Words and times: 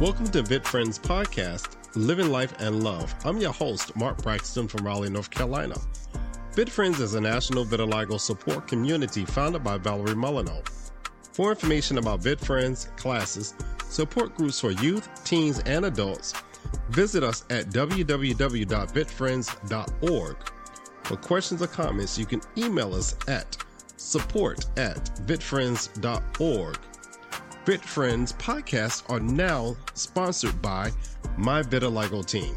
Welcome 0.00 0.28
to 0.28 0.42
VitFriends 0.42 0.98
Podcast, 0.98 1.76
Living 1.94 2.30
Life 2.30 2.54
and 2.58 2.82
Love. 2.82 3.14
I'm 3.22 3.36
your 3.36 3.52
host, 3.52 3.94
Mark 3.94 4.22
Braxton 4.22 4.66
from 4.66 4.86
Raleigh, 4.86 5.10
North 5.10 5.28
Carolina. 5.28 5.74
VitFriends 6.54 7.00
is 7.00 7.12
a 7.12 7.20
national 7.20 7.66
vitiligo 7.66 8.18
support 8.18 8.66
community 8.66 9.26
founded 9.26 9.62
by 9.62 9.76
Valerie 9.76 10.14
Molyneux. 10.14 10.62
For 11.34 11.50
information 11.50 11.98
about 11.98 12.22
VitFriends, 12.22 12.96
classes, 12.96 13.52
support 13.90 14.34
groups 14.36 14.58
for 14.58 14.70
youth, 14.70 15.06
teens, 15.24 15.58
and 15.66 15.84
adults, 15.84 16.32
visit 16.88 17.22
us 17.22 17.44
at 17.50 17.66
www.vitfriends.org. 17.66 20.36
For 21.02 21.16
questions 21.16 21.60
or 21.60 21.66
comments, 21.66 22.18
you 22.18 22.24
can 22.24 22.40
email 22.56 22.94
us 22.94 23.16
at 23.28 23.54
support 23.98 24.64
at 24.78 24.96
vitfriends.org. 25.26 26.78
VitFriends 27.70 28.34
podcasts 28.34 29.08
are 29.08 29.20
now 29.20 29.76
sponsored 29.94 30.60
by 30.60 30.90
My 31.36 31.62
Vitiligo 31.62 32.26
Team. 32.26 32.56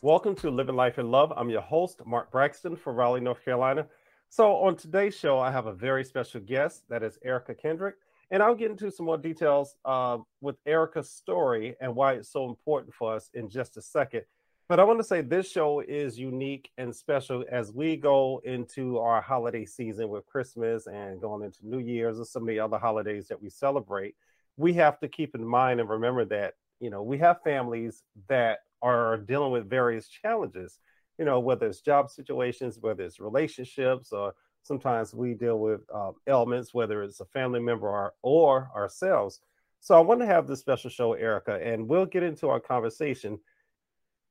Welcome 0.00 0.36
to 0.36 0.50
Living 0.52 0.76
Life 0.76 1.00
in 1.00 1.10
Love. 1.10 1.32
I'm 1.36 1.50
your 1.50 1.60
host, 1.60 2.00
Mark 2.06 2.30
Braxton 2.30 2.76
from 2.76 2.94
Raleigh, 2.94 3.20
North 3.20 3.44
Carolina. 3.44 3.88
So, 4.28 4.54
on 4.58 4.76
today's 4.76 5.16
show, 5.16 5.40
I 5.40 5.50
have 5.50 5.66
a 5.66 5.72
very 5.72 6.04
special 6.04 6.40
guest 6.40 6.84
that 6.88 7.02
is 7.02 7.18
Erica 7.24 7.56
Kendrick. 7.56 7.96
And 8.30 8.40
I'll 8.40 8.54
get 8.54 8.70
into 8.70 8.92
some 8.92 9.06
more 9.06 9.18
details 9.18 9.74
uh, 9.84 10.18
with 10.40 10.54
Erica's 10.66 11.10
story 11.10 11.74
and 11.80 11.96
why 11.96 12.12
it's 12.12 12.30
so 12.30 12.48
important 12.48 12.94
for 12.94 13.12
us 13.12 13.30
in 13.34 13.48
just 13.48 13.76
a 13.76 13.82
second. 13.82 14.22
But 14.66 14.80
I 14.80 14.84
want 14.84 14.98
to 14.98 15.04
say 15.04 15.20
this 15.20 15.50
show 15.50 15.80
is 15.80 16.18
unique 16.18 16.70
and 16.78 16.94
special 16.96 17.44
as 17.50 17.70
we 17.70 17.96
go 17.98 18.40
into 18.44 18.98
our 18.98 19.20
holiday 19.20 19.66
season 19.66 20.08
with 20.08 20.24
Christmas 20.24 20.86
and 20.86 21.20
going 21.20 21.44
into 21.44 21.66
New 21.68 21.80
Year's 21.80 22.16
and 22.16 22.26
some 22.26 22.44
of 22.44 22.48
the 22.48 22.60
other 22.60 22.78
holidays 22.78 23.28
that 23.28 23.42
we 23.42 23.50
celebrate. 23.50 24.14
We 24.56 24.72
have 24.74 24.98
to 25.00 25.08
keep 25.08 25.34
in 25.34 25.44
mind 25.44 25.80
and 25.80 25.88
remember 25.88 26.24
that, 26.26 26.54
you 26.80 26.88
know, 26.88 27.02
we 27.02 27.18
have 27.18 27.42
families 27.42 28.04
that 28.28 28.60
are 28.80 29.18
dealing 29.18 29.52
with 29.52 29.68
various 29.68 30.08
challenges, 30.08 30.78
you 31.18 31.26
know, 31.26 31.40
whether 31.40 31.66
it's 31.66 31.82
job 31.82 32.08
situations, 32.08 32.78
whether 32.80 33.02
it's 33.02 33.20
relationships, 33.20 34.12
or 34.12 34.34
sometimes 34.62 35.12
we 35.12 35.34
deal 35.34 35.58
with 35.58 35.82
uh, 35.94 36.12
ailments, 36.26 36.72
whether 36.72 37.02
it's 37.02 37.20
a 37.20 37.26
family 37.26 37.60
member 37.60 37.86
or, 37.86 38.14
or 38.22 38.70
ourselves. 38.74 39.40
So 39.80 39.94
I 39.94 40.00
want 40.00 40.20
to 40.20 40.26
have 40.26 40.46
this 40.46 40.60
special 40.60 40.88
show, 40.88 41.12
Erica, 41.12 41.60
and 41.62 41.86
we'll 41.86 42.06
get 42.06 42.22
into 42.22 42.48
our 42.48 42.60
conversation 42.60 43.38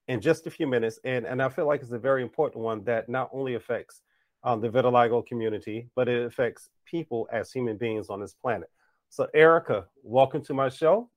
in 0.07 0.21
just 0.21 0.47
a 0.47 0.51
few 0.51 0.67
minutes. 0.67 0.99
And, 1.03 1.25
and 1.25 1.41
I 1.41 1.49
feel 1.49 1.67
like 1.67 1.81
it's 1.81 1.91
a 1.91 1.99
very 1.99 2.21
important 2.21 2.63
one 2.63 2.83
that 2.85 3.09
not 3.09 3.29
only 3.33 3.55
affects 3.55 4.01
um, 4.43 4.61
the 4.61 4.69
vitiligo 4.69 5.25
community, 5.25 5.87
but 5.95 6.07
it 6.09 6.25
affects 6.25 6.69
people 6.85 7.27
as 7.31 7.51
human 7.51 7.77
beings 7.77 8.09
on 8.09 8.19
this 8.19 8.33
planet. 8.33 8.69
So, 9.09 9.27
Erica, 9.33 9.85
welcome 10.03 10.43
to 10.45 10.53
my 10.53 10.69
show. 10.69 11.09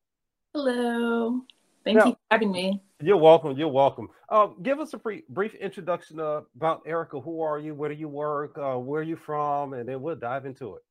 Hello. 0.55 1.42
Thank 1.84 1.98
now, 1.98 2.07
you 2.07 2.12
for 2.12 2.19
having 2.31 2.53
me. 2.53 2.83
You're 3.01 3.17
welcome. 3.17 3.57
You're 3.57 3.69
welcome. 3.69 4.09
Uh, 4.29 4.48
give 4.62 4.81
us 4.81 4.92
a 4.95 4.98
brief, 4.98 5.27
brief 5.29 5.55
introduction 5.55 6.19
uh, 6.19 6.41
about 6.57 6.83
Erica. 6.87 7.20
Who 7.20 7.42
are 7.42 7.59
you? 7.59 7.75
Where 7.75 7.89
do 7.89 7.95
you 7.95 8.09
work? 8.09 8.57
Uh, 8.59 8.77
where 8.77 9.01
are 9.01 9.05
you 9.05 9.17
from? 9.17 9.75
And 9.75 9.89
then 9.89 10.01
we'll 10.01 10.17
dive 10.17 10.47
into 10.47 10.77
it. 10.77 10.83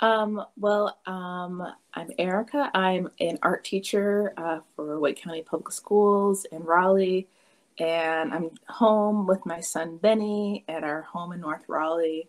Um, 0.00 0.44
well, 0.58 0.98
um, 1.06 1.66
I'm 1.94 2.10
Erica. 2.18 2.70
I'm 2.74 3.08
an 3.18 3.38
art 3.40 3.64
teacher 3.64 4.34
uh, 4.36 4.60
for 4.74 5.00
Wake 5.00 5.22
County 5.22 5.42
Public 5.42 5.72
Schools 5.72 6.44
in 6.52 6.62
Raleigh, 6.64 7.28
and 7.78 8.34
I'm 8.34 8.50
home 8.68 9.26
with 9.26 9.46
my 9.46 9.60
son 9.60 9.96
Benny 9.96 10.66
at 10.68 10.84
our 10.84 11.02
home 11.02 11.32
in 11.32 11.40
North 11.40 11.64
Raleigh. 11.66 12.28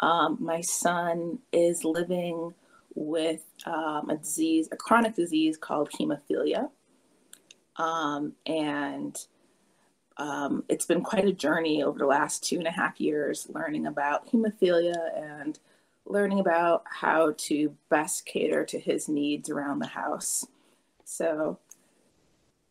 Um, 0.00 0.38
my 0.40 0.62
son 0.62 1.40
is 1.52 1.84
living 1.84 2.54
with 2.94 3.44
um, 3.66 4.08
a 4.08 4.16
disease, 4.16 4.70
a 4.72 4.76
chronic 4.76 5.14
disease 5.14 5.58
called 5.58 5.90
hemophilia, 5.90 6.70
um, 7.76 8.32
and 8.46 9.14
um, 10.16 10.64
it's 10.70 10.86
been 10.86 11.02
quite 11.02 11.26
a 11.26 11.32
journey 11.32 11.82
over 11.82 11.98
the 11.98 12.06
last 12.06 12.44
two 12.44 12.56
and 12.56 12.66
a 12.66 12.70
half 12.70 12.98
years 12.98 13.46
learning 13.50 13.84
about 13.84 14.30
hemophilia 14.30 14.94
and 15.14 15.58
learning 16.06 16.40
about 16.40 16.84
how 16.86 17.34
to 17.36 17.74
best 17.88 18.26
cater 18.26 18.64
to 18.66 18.78
his 18.78 19.08
needs 19.08 19.48
around 19.48 19.78
the 19.78 19.86
house. 19.86 20.46
So, 21.04 21.58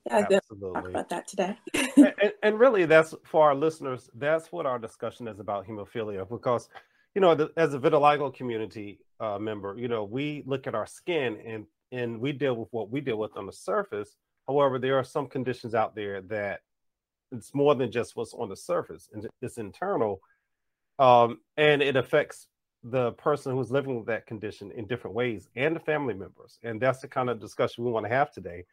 yeah, 0.06 0.28
Absolutely. 0.32 0.74
talk 0.74 0.90
about 0.90 1.10
that 1.10 1.28
today. 1.28 1.58
and, 1.98 2.34
and, 2.44 2.60
really, 2.60 2.86
that's 2.86 3.16
for 3.24 3.44
our 3.44 3.56
listeners. 3.56 4.10
That's 4.16 4.52
what 4.52 4.66
our 4.66 4.78
discussion 4.78 5.28
is 5.28 5.40
about 5.40 5.68
hemophilia, 5.68 6.28
because 6.28 6.70
you 7.16 7.22
know, 7.22 7.36
the, 7.36 7.52
as 7.58 7.74
a 7.74 7.80
vitiligo 7.80 8.34
community 8.34 9.00
uh, 9.20 9.38
member, 9.38 9.76
you 9.78 9.88
know, 9.88 10.04
we 10.04 10.44
look 10.46 10.68
at 10.68 10.76
our 10.76 10.88
skin 10.88 11.38
and 11.46 11.66
and 11.92 12.20
we 12.20 12.32
deal 12.32 12.56
with 12.56 12.70
what 12.72 12.90
we 12.90 13.02
deal 13.02 13.18
with 13.18 13.38
on 13.38 13.46
the 13.46 13.54
surface. 13.54 14.16
However, 14.48 14.80
there 14.80 14.98
are 14.98 15.04
some 15.04 15.28
conditions 15.28 15.76
out 15.76 15.96
there 15.96 16.22
that 16.24 16.62
it's 17.32 17.54
more 17.54 17.76
than 17.76 17.92
just 17.92 18.16
what's 18.16 18.34
on 18.34 18.50
the 18.50 18.56
surface, 18.56 19.10
and 19.14 19.28
it's 19.42 19.58
internal, 19.58 20.22
um, 21.00 21.40
and 21.56 21.82
it 21.82 21.96
affects 21.96 22.48
the 22.84 23.14
person 23.14 23.56
who's 23.56 23.72
living 23.72 23.96
with 23.96 24.06
that 24.08 24.28
condition 24.28 24.72
in 24.72 24.86
different 24.86 25.16
ways 25.16 25.48
and 25.56 25.76
the 25.76 25.80
family 25.80 26.14
members. 26.14 26.60
And 26.64 26.82
that's 26.82 27.00
the 27.00 27.08
kind 27.08 27.30
of 27.30 27.40
discussion 27.40 27.84
we 27.84 27.92
want 27.92 28.06
to 28.06 28.12
have 28.12 28.32
today. 28.32 28.66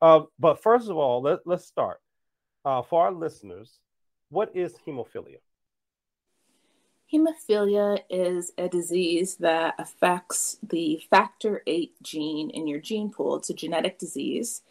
Uh, 0.00 0.22
but 0.38 0.62
first 0.62 0.88
of 0.88 0.96
all, 0.96 1.20
let, 1.22 1.40
let's 1.46 1.66
start. 1.66 2.00
Uh, 2.64 2.82
for 2.82 3.04
our 3.04 3.12
listeners, 3.12 3.78
what 4.28 4.54
is 4.54 4.74
hemophilia? 4.86 5.38
Hemophilia 7.12 7.98
is 8.08 8.52
a 8.56 8.68
disease 8.68 9.36
that 9.36 9.74
affects 9.78 10.58
the 10.62 11.02
factor 11.10 11.62
VIII 11.66 11.92
gene 12.02 12.50
in 12.50 12.68
your 12.68 12.78
gene 12.78 13.10
pool. 13.10 13.36
It's 13.36 13.50
a 13.50 13.54
genetic 13.54 13.98
disease. 13.98 14.62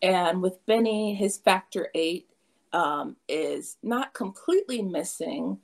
And 0.00 0.40
with 0.40 0.64
Benny, 0.66 1.14
his 1.14 1.36
factor 1.36 1.90
VIII 1.94 2.26
um, 2.72 3.16
is 3.28 3.76
not 3.82 4.14
completely 4.14 4.80
missing, 4.80 5.58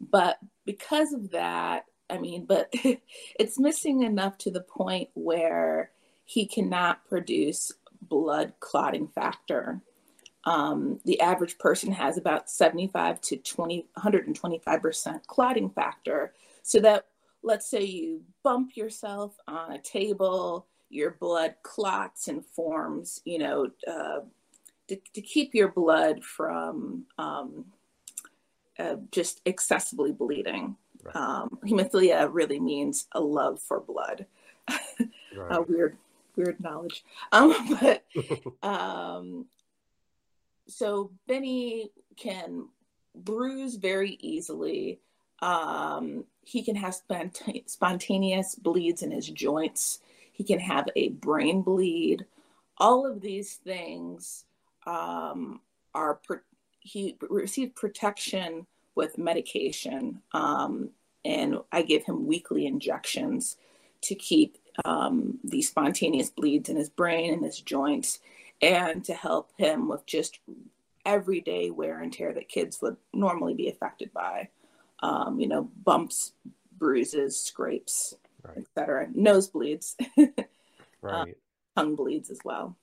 but 0.00 0.38
because 0.64 1.12
of 1.12 1.30
that, 1.30 1.84
I 2.10 2.18
mean, 2.18 2.44
but 2.46 2.72
it's 3.38 3.58
missing 3.58 4.02
enough 4.02 4.38
to 4.38 4.50
the 4.50 4.60
point 4.60 5.10
where 5.14 5.90
he 6.24 6.46
cannot 6.46 7.06
produce 7.06 7.72
blood 8.02 8.54
clotting 8.60 9.08
factor. 9.08 9.80
Um, 10.44 11.00
the 11.04 11.20
average 11.20 11.58
person 11.58 11.92
has 11.92 12.18
about 12.18 12.50
75 12.50 13.20
to 13.22 13.36
20, 13.36 13.86
125% 13.98 15.26
clotting 15.26 15.70
factor. 15.70 16.34
So 16.62 16.80
that, 16.80 17.06
let's 17.42 17.68
say 17.68 17.82
you 17.82 18.22
bump 18.42 18.76
yourself 18.76 19.36
on 19.48 19.72
a 19.72 19.78
table, 19.78 20.66
your 20.90 21.12
blood 21.12 21.54
clots 21.62 22.28
and 22.28 22.44
forms, 22.44 23.20
you 23.24 23.38
know, 23.38 23.70
uh, 23.86 24.20
to, 24.88 24.96
to, 25.14 25.22
keep 25.22 25.54
your 25.54 25.68
blood 25.68 26.22
from 26.22 27.06
um, 27.16 27.64
uh, 28.78 28.96
just 29.10 29.40
excessively 29.46 30.12
bleeding. 30.12 30.76
Right. 31.04 31.16
Um, 31.16 31.58
hemophilia 31.64 32.28
really 32.32 32.60
means 32.60 33.06
a 33.12 33.20
love 33.20 33.60
for 33.60 33.80
blood. 33.80 34.26
right. 34.68 35.50
uh, 35.50 35.62
weird, 35.66 35.96
weird 36.36 36.60
knowledge. 36.60 37.04
Um, 37.32 37.54
but 37.80 38.04
um, 38.62 39.46
so 40.66 41.10
Benny 41.26 41.90
can 42.16 42.68
bruise 43.14 43.76
very 43.76 44.16
easily. 44.20 45.00
Um, 45.42 46.24
he 46.42 46.62
can 46.62 46.76
have 46.76 46.96
spont- 46.96 47.68
spontaneous 47.68 48.54
bleeds 48.54 49.02
in 49.02 49.10
his 49.10 49.28
joints. 49.28 50.00
He 50.32 50.44
can 50.44 50.58
have 50.58 50.88
a 50.96 51.10
brain 51.10 51.62
bleed. 51.62 52.24
All 52.78 53.06
of 53.06 53.20
these 53.20 53.54
things 53.54 54.44
um, 54.86 55.60
are 55.94 56.14
pro- 56.14 56.40
he 56.80 57.16
received 57.28 57.74
protection 57.76 58.66
with 58.94 59.18
medication. 59.18 60.22
Um, 60.32 60.90
and 61.24 61.58
I 61.72 61.82
give 61.82 62.04
him 62.04 62.26
weekly 62.26 62.66
injections 62.66 63.56
to 64.02 64.14
keep 64.14 64.58
um, 64.84 65.38
these 65.42 65.68
spontaneous 65.68 66.30
bleeds 66.30 66.68
in 66.68 66.76
his 66.76 66.90
brain 66.90 67.32
and 67.32 67.44
his 67.44 67.60
joints 67.60 68.18
and 68.60 69.04
to 69.04 69.14
help 69.14 69.50
him 69.56 69.88
with 69.88 70.04
just 70.06 70.40
everyday 71.06 71.70
wear 71.70 72.00
and 72.00 72.12
tear 72.12 72.32
that 72.32 72.48
kids 72.48 72.80
would 72.82 72.96
normally 73.12 73.54
be 73.54 73.68
affected 73.68 74.12
by. 74.12 74.48
Um, 75.02 75.38
you 75.38 75.48
know, 75.48 75.70
bumps, 75.84 76.32
bruises, 76.78 77.38
scrapes, 77.38 78.14
right. 78.42 78.58
etc. 78.58 79.08
Nosebleeds, 79.08 79.94
right? 81.02 81.20
Um, 81.20 81.34
tongue 81.76 81.96
bleeds 81.96 82.30
as 82.30 82.38
well. 82.44 82.76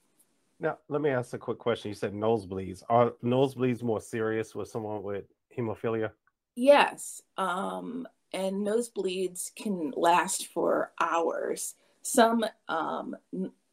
Now, 0.59 0.77
let 0.89 1.01
me 1.01 1.09
ask 1.09 1.33
a 1.33 1.39
quick 1.39 1.57
question. 1.57 1.89
You 1.89 1.95
said 1.95 2.13
nosebleeds. 2.13 2.83
Are 2.89 3.13
nosebleeds 3.23 3.81
more 3.81 3.99
serious 3.99 4.53
with 4.53 4.67
someone 4.67 5.01
with 5.01 5.25
hemophilia? 5.57 6.11
Yes. 6.55 7.21
Um, 7.37 8.07
and 8.33 8.65
nosebleeds 8.65 9.53
can 9.55 9.93
last 9.95 10.47
for 10.47 10.91
hours. 10.99 11.75
Some 12.01 12.45
um, 12.67 13.15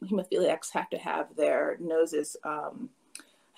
hemophiliacs 0.03 0.71
have 0.73 0.89
to 0.91 0.97
have 0.97 1.35
their 1.35 1.77
noses, 1.79 2.37
um, 2.43 2.89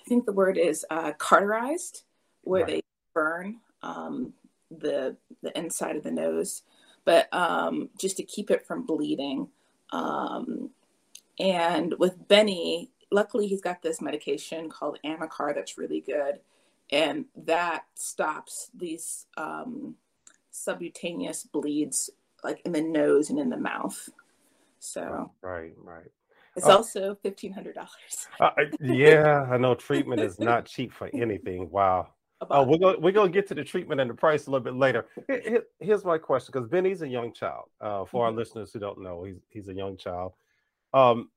I 0.02 0.08
think 0.08 0.26
the 0.26 0.32
word 0.32 0.58
is 0.58 0.84
uh, 0.90 1.12
cauterized, 1.12 2.02
where 2.42 2.64
right. 2.64 2.74
they 2.74 2.82
burn 3.14 3.60
um, 3.82 4.32
the, 4.70 5.16
the 5.42 5.56
inside 5.56 5.96
of 5.96 6.02
the 6.02 6.10
nose, 6.10 6.62
but 7.04 7.32
um, 7.32 7.88
just 7.98 8.16
to 8.16 8.24
keep 8.24 8.50
it 8.50 8.66
from 8.66 8.84
bleeding. 8.84 9.48
Um, 9.92 10.70
and 11.38 11.94
with 11.98 12.26
Benny, 12.26 12.90
luckily 13.12 13.46
he's 13.46 13.60
got 13.60 13.82
this 13.82 14.00
medication 14.00 14.68
called 14.68 14.98
Amicar 15.04 15.54
that's 15.54 15.78
really 15.78 16.00
good, 16.00 16.40
and 16.92 17.24
that 17.46 17.84
stops 17.94 18.70
these 18.74 19.26
um, 19.36 19.96
subcutaneous 20.50 21.42
bleeds 21.44 22.10
like 22.44 22.60
in 22.64 22.72
the 22.72 22.82
nose 22.82 23.30
and 23.30 23.38
in 23.38 23.48
the 23.48 23.56
mouth. 23.56 24.08
So 24.78 25.32
right, 25.42 25.72
right. 25.78 26.10
It's 26.54 26.66
oh. 26.66 26.76
also 26.76 27.16
fifteen 27.22 27.52
hundred 27.52 27.76
dollars. 27.76 28.28
uh, 28.40 28.50
yeah, 28.80 29.46
I 29.50 29.56
know 29.56 29.74
treatment 29.74 30.20
is 30.20 30.38
not 30.38 30.66
cheap 30.66 30.92
for 30.92 31.08
anything. 31.14 31.70
Wow. 31.70 32.08
Oh, 32.50 32.64
we're 32.64 32.78
gonna 32.78 32.98
we're 32.98 33.12
gonna 33.12 33.30
get 33.30 33.46
to 33.48 33.54
the 33.54 33.64
treatment 33.64 34.00
and 34.00 34.10
the 34.10 34.14
price 34.14 34.48
a 34.48 34.50
little 34.50 34.64
bit 34.64 34.74
later. 34.74 35.06
Here, 35.28 35.62
here's 35.78 36.04
my 36.04 36.18
question, 36.18 36.50
because 36.52 36.68
Benny's 36.68 37.02
a 37.02 37.08
young 37.08 37.32
child. 37.32 37.66
Uh, 37.80 38.04
for 38.04 38.04
mm-hmm. 38.04 38.16
our 38.18 38.32
listeners 38.32 38.72
who 38.72 38.80
don't 38.80 39.00
know, 39.00 39.22
he's 39.22 39.40
he's 39.48 39.68
a 39.68 39.74
young 39.74 39.96
child. 39.96 40.32
Um, 40.92 41.30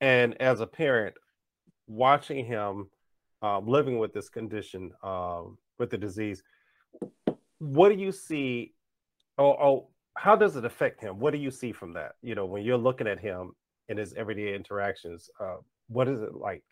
and 0.00 0.40
as 0.40 0.60
a 0.60 0.66
parent, 0.66 1.16
watching 1.88 2.46
him 2.46 2.88
um, 3.42 3.66
living 3.66 3.98
with 3.98 4.12
this 4.12 4.28
condition, 4.28 4.92
um, 5.02 5.58
with 5.78 5.90
the 5.90 5.98
disease, 5.98 6.42
what 7.58 7.90
do 7.90 7.94
you 7.96 8.12
see? 8.12 8.74
Oh, 9.38 9.88
how 10.16 10.36
does 10.36 10.56
it 10.56 10.64
affect 10.64 11.00
him? 11.00 11.18
What 11.18 11.32
do 11.32 11.38
you 11.38 11.50
see 11.50 11.72
from 11.72 11.92
that? 11.94 12.12
You 12.22 12.34
know, 12.34 12.44
when 12.44 12.62
you're 12.62 12.76
looking 12.76 13.06
at 13.06 13.18
him 13.18 13.52
in 13.88 13.96
his 13.96 14.12
everyday 14.14 14.54
interactions, 14.54 15.30
uh, 15.40 15.56
what 15.88 16.08
is 16.08 16.20
it 16.20 16.34
like? 16.34 16.64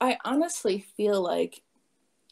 I 0.00 0.18
honestly 0.24 0.84
feel 0.96 1.20
like 1.20 1.62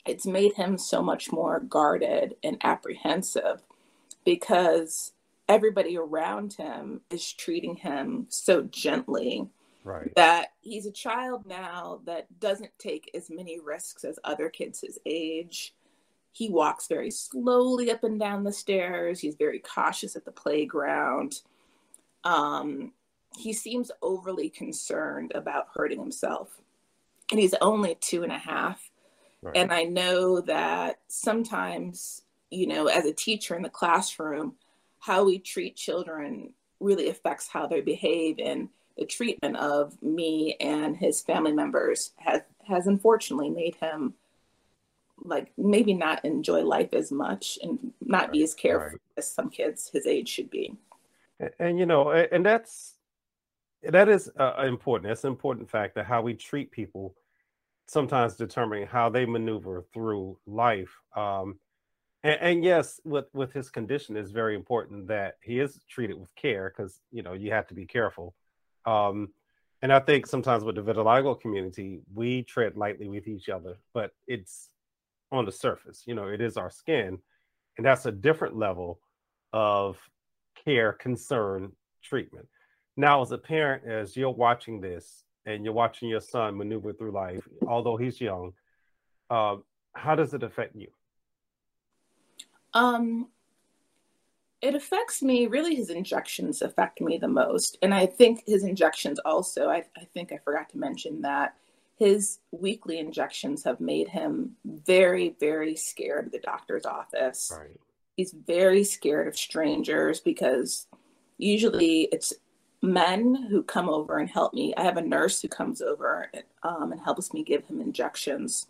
it's 0.07 0.27
made 0.27 0.55
him 0.55 0.79
so 0.79 1.03
much 1.03 1.31
more 1.31 1.61
guarded 1.61 2.37
and 2.43 2.59
apprehensive 2.63 3.63
because 4.25 5.13
everybody 5.49 5.97
around 5.97 6.55
him 6.55 7.01
is 7.11 7.33
treating 7.33 7.77
him 7.77 8.27
so 8.29 8.63
gently 8.63 9.49
right. 9.88 10.12
that 10.17 10.49
he's 10.61 10.87
a 10.87 10.93
child 10.93 11.46
now 11.46 12.00
that 12.05 12.26
doesn't 12.40 12.70
take 12.79 13.11
as 13.14 13.31
many 13.31 13.58
risks 13.58 14.05
as 14.05 14.19
other 14.25 14.49
kids 14.49 14.81
his 14.81 14.99
age. 15.06 15.75
He 16.32 16.50
walks 16.50 16.87
very 16.87 17.11
slowly 17.11 17.90
up 17.90 18.05
and 18.05 18.20
down 18.20 18.44
the 18.44 18.52
stairs. 18.52 19.20
He's 19.20 19.35
very 19.35 19.58
cautious 19.58 20.14
at 20.14 20.25
the 20.25 20.31
playground. 20.31 21.40
Um, 22.23 22.93
he 23.37 23.52
seems 23.52 23.90
overly 24.02 24.50
concerned 24.50 25.32
about 25.35 25.69
hurting 25.75 25.99
himself. 25.99 26.61
And 27.31 27.40
he's 27.40 27.55
only 27.61 27.96
two 28.00 28.23
and 28.23 28.32
a 28.32 28.38
half. 28.38 28.90
Right. 29.43 29.56
And 29.56 29.73
I 29.73 29.85
know 29.85 30.40
that 30.43 31.00
sometimes, 31.08 32.23
you 32.50 32.67
know, 32.67 32.87
as 32.87 33.05
a 33.05 33.12
teacher 33.12 33.55
in 33.55 33.62
the 33.62 33.69
classroom, 33.69 34.55
how 35.00 35.25
we 35.25 35.38
treat 35.38 35.76
children 35.76 36.52
really 36.81 37.08
affects 37.08 37.49
how 37.49 37.67
they 37.67 37.81
behave. 37.81 38.38
And 38.38 38.69
the 38.99 39.06
treatment 39.06 39.56
of 39.56 40.00
me 40.03 40.56
and 40.61 40.97
his 40.97 41.23
family 41.23 41.53
members 41.53 42.12
has, 42.17 42.43
has 42.67 42.87
unfortunately 42.87 43.49
made 43.49 43.77
him 43.77 44.15
like 45.25 45.53
maybe 45.56 45.95
not 45.95 46.25
enjoy 46.25 46.62
life 46.62 46.93
as 46.93 47.11
much 47.11 47.59
and 47.62 47.93
not 48.00 48.23
right. 48.23 48.33
be 48.33 48.43
as 48.43 48.55
careful 48.55 48.91
right. 48.91 49.00
as 49.17 49.31
some 49.31 49.50
kids 49.50 49.91
his 49.93 50.06
age 50.06 50.29
should 50.29 50.50
be. 50.50 50.77
And, 51.41 51.50
and 51.59 51.79
you 51.79 51.87
know, 51.87 52.11
and 52.11 52.45
that's 52.45 52.95
that 53.83 54.09
is 54.09 54.31
uh, 54.39 54.65
important. 54.67 55.09
That's 55.09 55.25
an 55.25 55.31
important 55.31 55.71
factor 55.71 56.03
how 56.03 56.23
we 56.23 56.35
treat 56.35 56.71
people 56.71 57.15
sometimes 57.87 58.35
determining 58.35 58.87
how 58.87 59.09
they 59.09 59.25
maneuver 59.25 59.85
through 59.93 60.39
life. 60.47 60.95
Um, 61.17 61.59
and, 62.25 62.39
and, 62.41 62.65
yes, 62.65 63.00
with 63.05 63.27
with 63.33 63.53
his 63.53 63.71
condition, 63.71 64.17
it's 64.17 64.33
very 64.33 64.56
important 64.56 65.06
that 65.06 65.37
he 65.41 65.61
is 65.61 65.79
treated 65.89 66.19
with 66.19 66.35
care 66.35 66.73
because 66.77 67.00
you 67.12 67.23
know 67.23 67.33
you 67.33 67.53
have 67.53 67.69
to 67.69 67.75
be 67.75 67.87
careful. 67.87 68.35
Um, 68.88 69.29
and 69.82 69.93
I 69.93 70.00
think 70.00 70.26
sometimes 70.26 70.64
with 70.64 70.76
the 70.76 70.82
vitiligo 70.82 71.38
community, 71.40 72.00
we 72.14 72.43
tread 72.43 72.76
lightly 72.76 73.08
with 73.08 73.29
each 73.29 73.49
other, 73.49 73.76
but 73.93 74.12
it's 74.26 74.70
on 75.31 75.44
the 75.44 75.52
surface. 75.52 76.05
You 76.06 76.14
know, 76.14 76.29
it 76.29 76.40
is 76.40 76.56
our 76.56 76.70
skin, 76.70 77.19
and 77.76 77.87
that's 77.87 78.06
a 78.06 78.12
different 78.12 78.56
level 78.56 78.99
of 79.52 79.99
care, 80.64 80.94
concern, 80.94 81.73
treatment. 82.02 82.49
Now, 82.96 83.20
as 83.20 83.31
a 83.31 83.38
parent, 83.38 83.85
as 83.87 84.17
you're 84.17 84.31
watching 84.31 84.81
this, 84.81 85.23
and 85.46 85.64
you're 85.64 85.75
watching 85.75 86.08
your 86.08 86.20
son 86.20 86.56
maneuver 86.56 86.93
through 86.93 87.12
life, 87.12 87.46
although 87.67 87.96
he's 87.96 88.20
young, 88.20 88.52
uh, 89.31 89.56
how 89.94 90.14
does 90.14 90.35
it 90.35 90.43
affect 90.43 90.75
you? 90.75 90.88
Um, 92.75 93.29
it 94.61 94.75
affects 94.75 95.23
me. 95.23 95.47
Really, 95.47 95.75
his 95.75 95.91
injections 95.91 96.63
affect 96.63 97.01
me 97.01 97.19
the 97.19 97.29
most, 97.29 97.79
and 97.83 97.95
I 97.95 98.07
think 98.07 98.43
his 98.47 98.65
injections 98.65 99.19
also. 99.25 99.69
I, 99.69 99.85
I 99.97 100.05
think 100.13 100.33
I 100.33 100.39
forgot 100.39 100.69
to 100.71 100.79
mention 100.79 101.23
that 101.23 101.55
his 101.97 102.39
weekly 102.53 102.99
injections 102.99 103.65
have 103.65 103.81
made 103.81 104.09
him 104.09 104.53
very, 104.65 105.35
very 105.41 105.75
scared 105.75 106.27
of 106.27 106.33
the 106.33 106.39
doctor's 106.39 106.87
office. 106.87 107.53
Right. 107.57 107.81
He's 108.17 108.33
very 108.33 108.85
scared 108.85 109.27
of 109.29 109.37
strangers 109.37 110.21
because 110.21 110.87
usually 111.39 112.03
it's 112.13 112.33
men 112.83 113.49
who 113.51 113.63
come 113.63 113.89
over 113.89 114.19
and 114.19 114.29
help 114.29 114.55
me. 114.55 114.75
I 114.77 114.83
have 114.83 114.97
a 114.97 115.03
nurse 115.03 115.43
who 115.43 115.49
comes 115.49 115.83
over 115.83 116.31
um, 116.63 116.93
and 116.93 117.01
helps 117.01 117.33
me 117.33 117.43
give 117.43 117.65
him 117.67 117.81
injections. 117.81 118.67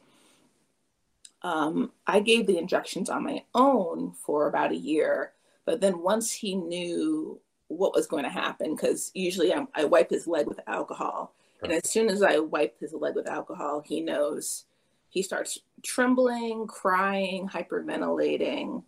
Um, 1.42 1.92
I 2.06 2.20
gave 2.20 2.46
the 2.46 2.58
injections 2.58 3.10
on 3.10 3.24
my 3.24 3.44
own 3.54 4.12
for 4.12 4.48
about 4.48 4.72
a 4.72 4.76
year, 4.76 5.32
but 5.68 5.82
then 5.82 6.00
once 6.00 6.32
he 6.32 6.54
knew 6.54 7.38
what 7.66 7.94
was 7.94 8.06
going 8.06 8.24
to 8.24 8.30
happen, 8.30 8.74
because 8.74 9.10
usually 9.12 9.52
I, 9.52 9.66
I, 9.74 9.84
wipe 9.84 10.08
his 10.08 10.26
leg 10.26 10.46
with 10.46 10.58
alcohol, 10.66 11.34
right. 11.60 11.70
and 11.70 11.82
as 11.84 11.90
soon 11.90 12.08
as 12.08 12.22
I 12.22 12.38
wipe 12.38 12.80
his 12.80 12.94
leg 12.94 13.14
with 13.14 13.28
alcohol, 13.28 13.82
he 13.84 14.00
knows. 14.00 14.64
He 15.10 15.20
starts 15.20 15.58
trembling, 15.82 16.68
crying, 16.68 17.50
hyperventilating, 17.50 18.82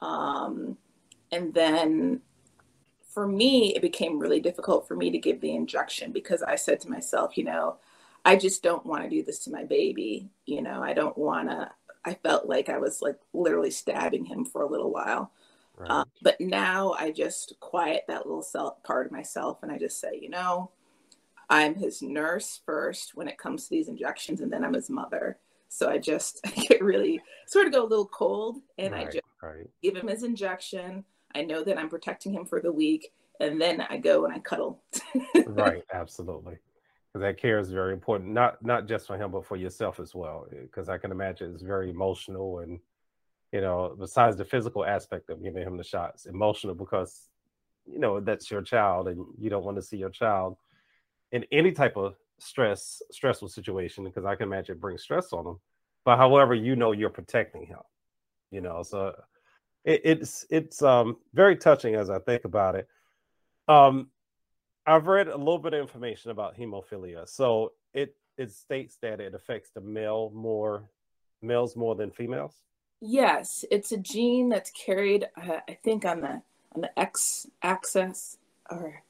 um, 0.00 0.76
and 1.32 1.54
then 1.54 2.20
for 3.08 3.26
me, 3.26 3.74
it 3.74 3.80
became 3.80 4.18
really 4.18 4.40
difficult 4.40 4.86
for 4.86 4.96
me 4.96 5.10
to 5.10 5.16
give 5.16 5.40
the 5.40 5.54
injection 5.54 6.12
because 6.12 6.42
I 6.42 6.56
said 6.56 6.78
to 6.80 6.90
myself, 6.90 7.38
you 7.38 7.44
know, 7.44 7.76
I 8.26 8.36
just 8.36 8.62
don't 8.62 8.84
want 8.84 9.02
to 9.04 9.08
do 9.08 9.22
this 9.22 9.38
to 9.44 9.50
my 9.50 9.64
baby. 9.64 10.28
You 10.44 10.60
know, 10.60 10.82
I 10.82 10.92
don't 10.92 11.16
want 11.16 11.48
to. 11.48 11.70
I 12.04 12.12
felt 12.12 12.44
like 12.44 12.68
I 12.68 12.76
was 12.76 13.00
like 13.00 13.16
literally 13.32 13.70
stabbing 13.70 14.26
him 14.26 14.44
for 14.44 14.60
a 14.60 14.68
little 14.68 14.92
while. 14.92 15.32
Right. 15.78 15.90
Um, 15.90 16.10
but 16.22 16.40
now 16.40 16.92
I 16.98 17.12
just 17.12 17.54
quiet 17.60 18.04
that 18.08 18.26
little 18.26 18.42
self 18.42 18.82
part 18.82 19.06
of 19.06 19.12
myself 19.12 19.62
and 19.62 19.70
I 19.70 19.78
just 19.78 20.00
say, 20.00 20.18
you 20.20 20.28
know, 20.28 20.72
I'm 21.50 21.74
his 21.74 22.02
nurse 22.02 22.60
first 22.66 23.14
when 23.14 23.28
it 23.28 23.38
comes 23.38 23.64
to 23.64 23.70
these 23.70 23.88
injections, 23.88 24.40
and 24.40 24.52
then 24.52 24.64
I'm 24.64 24.74
his 24.74 24.90
mother. 24.90 25.38
So 25.68 25.88
I 25.88 25.98
just 25.98 26.40
I 26.46 26.50
get 26.50 26.82
really 26.82 27.20
sort 27.46 27.66
of 27.66 27.72
go 27.72 27.84
a 27.84 27.88
little 27.88 28.06
cold 28.06 28.56
and 28.76 28.92
right, 28.92 29.08
I 29.08 29.10
just 29.10 29.24
right. 29.42 29.66
give 29.82 29.96
him 29.96 30.08
his 30.08 30.22
injection. 30.22 31.04
I 31.34 31.42
know 31.42 31.62
that 31.62 31.78
I'm 31.78 31.88
protecting 31.88 32.32
him 32.32 32.44
for 32.44 32.60
the 32.60 32.72
week, 32.72 33.12
and 33.40 33.60
then 33.60 33.82
I 33.88 33.98
go 33.98 34.24
and 34.24 34.34
I 34.34 34.38
cuddle. 34.38 34.82
right, 35.46 35.82
absolutely. 35.92 36.56
Because 37.12 37.22
that 37.22 37.38
care 37.38 37.58
is 37.58 37.70
very 37.70 37.92
important, 37.92 38.30
not 38.32 38.62
not 38.64 38.86
just 38.86 39.06
for 39.06 39.16
him, 39.16 39.30
but 39.30 39.46
for 39.46 39.56
yourself 39.56 40.00
as 40.00 40.14
well. 40.14 40.46
Because 40.50 40.88
I 40.88 40.98
can 40.98 41.10
imagine 41.10 41.52
it's 41.52 41.62
very 41.62 41.90
emotional, 41.90 42.60
and 42.60 42.80
you 43.52 43.60
know, 43.60 43.96
besides 43.98 44.36
the 44.36 44.44
physical 44.44 44.84
aspect 44.84 45.30
of 45.30 45.42
giving 45.42 45.62
him 45.62 45.76
the 45.76 45.84
shots, 45.84 46.26
emotional 46.26 46.74
because 46.74 47.28
you 47.86 47.98
know 47.98 48.20
that's 48.20 48.50
your 48.50 48.62
child, 48.62 49.08
and 49.08 49.24
you 49.38 49.50
don't 49.50 49.64
want 49.64 49.76
to 49.76 49.82
see 49.82 49.96
your 49.96 50.10
child 50.10 50.56
in 51.32 51.44
any 51.52 51.72
type 51.72 51.96
of 51.96 52.14
stress 52.38 53.02
stressful 53.10 53.48
situation 53.48 54.04
because 54.04 54.24
I 54.24 54.34
can 54.36 54.48
imagine 54.48 54.76
it 54.76 54.80
brings 54.80 55.02
stress 55.02 55.32
on 55.32 55.44
them. 55.44 55.60
But 56.04 56.16
however, 56.18 56.54
you 56.54 56.76
know 56.76 56.92
you're 56.92 57.10
protecting 57.10 57.66
him. 57.66 57.78
You 58.50 58.60
know, 58.60 58.82
so 58.82 59.14
it, 59.84 60.02
it's 60.04 60.46
it's 60.50 60.82
um 60.82 61.16
very 61.34 61.56
touching 61.56 61.94
as 61.94 62.10
I 62.10 62.18
think 62.18 62.44
about 62.44 62.74
it. 62.74 62.88
Um, 63.66 64.08
I've 64.86 65.06
read 65.06 65.28
a 65.28 65.36
little 65.36 65.58
bit 65.58 65.74
of 65.74 65.80
information 65.80 66.30
about 66.30 66.56
hemophilia. 66.56 67.28
So 67.28 67.72
it 67.92 68.14
it 68.36 68.52
states 68.52 68.96
that 69.02 69.20
it 69.20 69.34
affects 69.34 69.70
the 69.70 69.80
male 69.80 70.30
more 70.34 70.88
males 71.42 71.76
more 71.76 71.94
than 71.94 72.10
females. 72.10 72.54
Yes, 73.00 73.64
it's 73.70 73.92
a 73.92 73.96
gene 73.96 74.48
that's 74.48 74.70
carried, 74.70 75.28
uh, 75.36 75.60
I 75.68 75.78
think, 75.84 76.04
on 76.04 76.20
the 76.20 76.42
on 76.72 76.82
the 76.82 76.98
X 76.98 77.46
axis, 77.62 78.38
or 78.70 79.02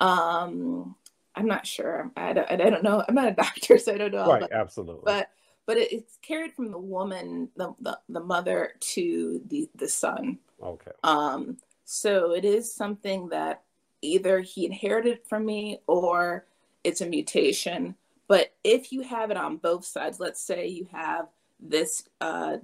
um, 0.00 0.94
I'm 1.34 1.46
not 1.46 1.66
sure. 1.66 2.10
I 2.16 2.32
don't, 2.32 2.50
I 2.50 2.56
don't 2.56 2.82
know. 2.82 3.04
I'm 3.06 3.14
not 3.14 3.28
a 3.28 3.32
doctor, 3.34 3.78
so 3.78 3.94
I 3.94 3.98
don't 3.98 4.12
know. 4.12 4.26
Right, 4.26 4.50
absolutely. 4.50 5.02
But 5.04 5.30
but 5.66 5.78
it, 5.78 5.92
it's 5.92 6.18
carried 6.22 6.52
from 6.52 6.70
the 6.70 6.78
woman, 6.78 7.48
the, 7.56 7.74
the, 7.80 7.98
the 8.08 8.20
mother 8.20 8.72
to 8.80 9.40
the, 9.46 9.68
the 9.74 9.88
son. 9.88 10.38
Okay. 10.62 10.90
Um, 11.02 11.56
so 11.84 12.32
it 12.32 12.44
is 12.44 12.74
something 12.74 13.28
that 13.30 13.62
either 14.02 14.40
he 14.40 14.66
inherited 14.66 15.20
from 15.26 15.46
me 15.46 15.80
or 15.86 16.46
it's 16.82 17.00
a 17.00 17.06
mutation. 17.06 17.94
But 18.28 18.52
if 18.62 18.92
you 18.92 19.02
have 19.02 19.30
it 19.30 19.36
on 19.36 19.56
both 19.56 19.84
sides, 19.84 20.20
let's 20.20 20.40
say 20.40 20.66
you 20.66 20.88
have 20.92 21.28
this 21.60 22.08
uh, 22.20 22.58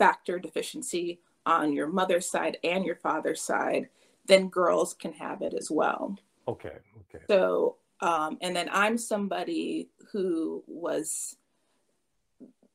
factor 0.00 0.38
deficiency 0.38 1.20
on 1.44 1.72
your 1.74 1.86
mother's 1.86 2.28
side 2.28 2.56
and 2.64 2.84
your 2.86 2.96
father's 2.96 3.42
side, 3.42 3.88
then 4.24 4.48
girls 4.48 4.94
can 4.94 5.12
have 5.12 5.42
it 5.42 5.52
as 5.52 5.70
well. 5.70 6.16
Okay. 6.48 6.78
Okay. 7.14 7.24
So, 7.28 7.76
um, 8.00 8.38
and 8.40 8.56
then 8.56 8.70
I'm 8.72 8.96
somebody 8.96 9.90
who 10.10 10.64
was, 10.66 11.36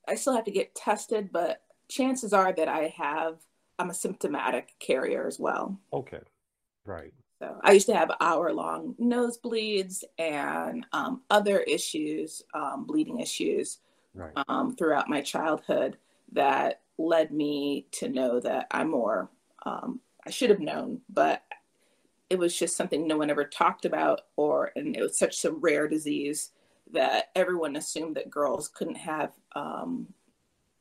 I 0.07 0.15
still 0.15 0.35
have 0.35 0.45
to 0.45 0.51
get 0.51 0.75
tested, 0.75 1.31
but 1.31 1.61
chances 1.89 2.31
are 2.31 2.53
that 2.53 2.67
I 2.67 2.93
have, 2.95 3.39
I'm 3.79 3.89
a 3.89 3.93
symptomatic 3.93 4.75
carrier 4.79 5.25
as 5.27 5.39
well. 5.39 5.79
Okay. 5.91 6.21
Right. 6.85 7.11
So 7.39 7.57
I 7.63 7.71
used 7.71 7.87
to 7.87 7.95
have 7.95 8.11
hour 8.21 8.53
long 8.53 8.95
nosebleeds 9.01 10.03
and 10.19 10.85
um, 10.93 11.23
other 11.29 11.59
issues, 11.61 12.43
um, 12.53 12.85
bleeding 12.85 13.19
issues 13.19 13.79
right. 14.13 14.31
um, 14.47 14.75
throughout 14.75 15.09
my 15.09 15.21
childhood 15.21 15.97
that 16.31 16.81
led 16.97 17.31
me 17.31 17.87
to 17.91 18.09
know 18.09 18.39
that 18.39 18.67
I'm 18.71 18.91
more, 18.91 19.29
um, 19.65 19.99
I 20.25 20.29
should 20.29 20.49
have 20.49 20.59
known, 20.59 21.01
but 21.09 21.43
it 22.29 22.39
was 22.39 22.57
just 22.57 22.75
something 22.75 23.07
no 23.07 23.17
one 23.17 23.29
ever 23.29 23.43
talked 23.43 23.85
about, 23.85 24.21
or, 24.35 24.71
and 24.75 24.95
it 24.95 25.01
was 25.01 25.17
such 25.17 25.45
a 25.45 25.51
rare 25.51 25.87
disease 25.87 26.51
that 26.91 27.25
everyone 27.35 27.75
assumed 27.75 28.15
that 28.15 28.29
girls 28.29 28.67
couldn't 28.67 28.95
have 28.95 29.31
um, 29.55 30.07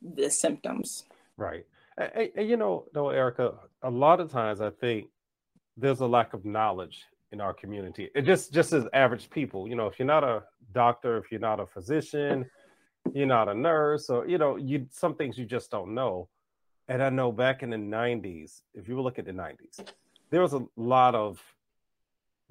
the 0.01 0.29
symptoms. 0.29 1.03
Right. 1.37 1.65
And, 1.97 2.31
and, 2.35 2.49
you 2.49 2.57
know, 2.57 2.85
though, 2.93 3.09
Erica, 3.09 3.53
a 3.83 3.89
lot 3.89 4.19
of 4.19 4.31
times 4.31 4.61
I 4.61 4.69
think 4.69 5.07
there's 5.77 5.99
a 5.99 6.07
lack 6.07 6.33
of 6.33 6.45
knowledge 6.45 7.03
in 7.31 7.41
our 7.41 7.53
community. 7.53 8.09
It 8.15 8.21
just 8.21 8.53
just 8.53 8.71
as 8.71 8.85
average 8.93 9.29
people, 9.29 9.67
you 9.67 9.75
know, 9.75 9.87
if 9.87 9.99
you're 9.99 10.05
not 10.05 10.23
a 10.23 10.43
doctor, 10.73 11.17
if 11.17 11.31
you're 11.31 11.41
not 11.41 11.59
a 11.59 11.65
physician, 11.65 12.45
you're 13.15 13.25
not 13.25 13.47
a 13.47 13.53
nurse, 13.53 14.09
or 14.09 14.27
you 14.27 14.37
know, 14.37 14.57
you 14.57 14.87
some 14.91 15.15
things 15.15 15.37
you 15.37 15.45
just 15.45 15.71
don't 15.71 15.93
know. 15.93 16.27
And 16.89 17.01
I 17.01 17.09
know 17.09 17.31
back 17.31 17.63
in 17.63 17.69
the 17.69 17.77
90s, 17.77 18.61
if 18.73 18.89
you 18.89 19.01
look 19.01 19.17
at 19.17 19.25
the 19.25 19.31
90s, 19.31 19.83
there 20.29 20.41
was 20.41 20.53
a 20.53 20.63
lot 20.75 21.15
of 21.15 21.41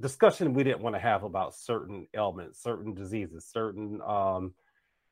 discussion 0.01 0.55
we 0.55 0.65
didn't 0.65 0.81
want 0.81 0.97
to 0.97 1.01
have 1.01 1.23
about 1.23 1.55
certain 1.55 2.09
ailments, 2.15 2.61
certain 2.61 2.95
diseases, 2.95 3.45
certain 3.45 4.01
um, 4.03 4.55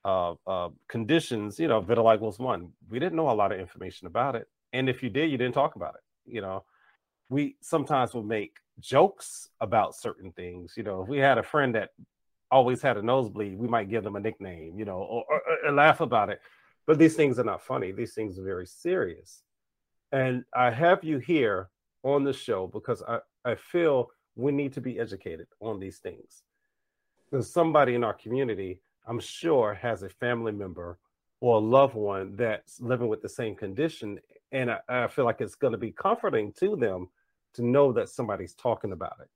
uh, 0.06 0.34
uh, 0.46 0.70
conditions. 0.88 1.60
You 1.60 1.68
know, 1.68 1.82
vitiligo 1.82 2.20
was 2.20 2.38
one. 2.38 2.70
We 2.88 2.98
didn't 2.98 3.16
know 3.16 3.30
a 3.30 3.32
lot 3.32 3.52
of 3.52 3.60
information 3.60 4.06
about 4.06 4.34
it, 4.34 4.48
and 4.72 4.88
if 4.88 5.02
you 5.02 5.10
did, 5.10 5.30
you 5.30 5.36
didn't 5.36 5.54
talk 5.54 5.76
about 5.76 5.96
it. 5.96 6.32
You 6.32 6.40
know, 6.40 6.64
we 7.28 7.56
sometimes 7.60 8.14
will 8.14 8.22
make 8.22 8.56
jokes 8.80 9.50
about 9.60 9.94
certain 9.94 10.32
things. 10.32 10.74
You 10.78 10.82
know, 10.82 11.02
if 11.02 11.08
we 11.08 11.18
had 11.18 11.36
a 11.36 11.42
friend 11.42 11.74
that 11.74 11.90
always 12.52 12.82
had 12.82 12.98
a 12.98 13.02
nosebleed, 13.02 13.58
we 13.58 13.66
might 13.66 13.90
give 13.90 14.04
them 14.04 14.14
a 14.14 14.20
nickname, 14.20 14.78
you 14.78 14.84
know, 14.84 14.98
or, 14.98 15.24
or, 15.28 15.42
or, 15.66 15.72
laugh 15.72 16.00
about 16.00 16.28
it. 16.28 16.40
But 16.86 16.98
these 16.98 17.16
things 17.16 17.38
are 17.38 17.44
not 17.44 17.64
funny. 17.64 17.90
These 17.92 18.14
things 18.14 18.38
are 18.38 18.44
very 18.44 18.66
serious. 18.66 19.42
And 20.12 20.44
I 20.54 20.70
have 20.70 21.02
you 21.02 21.18
here 21.18 21.70
on 22.04 22.24
the 22.24 22.32
show 22.32 22.66
because 22.66 23.02
I, 23.08 23.20
I 23.44 23.54
feel 23.54 24.10
we 24.36 24.52
need 24.52 24.74
to 24.74 24.80
be 24.80 25.00
educated 25.00 25.46
on 25.60 25.80
these 25.80 25.98
things. 25.98 26.42
Because 27.30 27.50
somebody 27.50 27.94
in 27.94 28.04
our 28.04 28.12
community, 28.12 28.82
I'm 29.06 29.20
sure, 29.20 29.72
has 29.74 30.02
a 30.02 30.10
family 30.10 30.52
member 30.52 30.98
or 31.40 31.56
a 31.56 31.60
loved 31.60 31.94
one 31.94 32.36
that's 32.36 32.80
living 32.80 33.08
with 33.08 33.22
the 33.22 33.28
same 33.28 33.54
condition. 33.54 34.20
And 34.52 34.70
I, 34.70 34.80
I 34.88 35.06
feel 35.08 35.24
like 35.24 35.40
it's 35.40 35.54
going 35.54 35.72
to 35.72 35.78
be 35.78 35.92
comforting 35.92 36.52
to 36.60 36.76
them 36.76 37.08
to 37.54 37.64
know 37.64 37.92
that 37.92 38.10
somebody's 38.10 38.54
talking 38.54 38.92
about 38.92 39.16
it. 39.20 39.28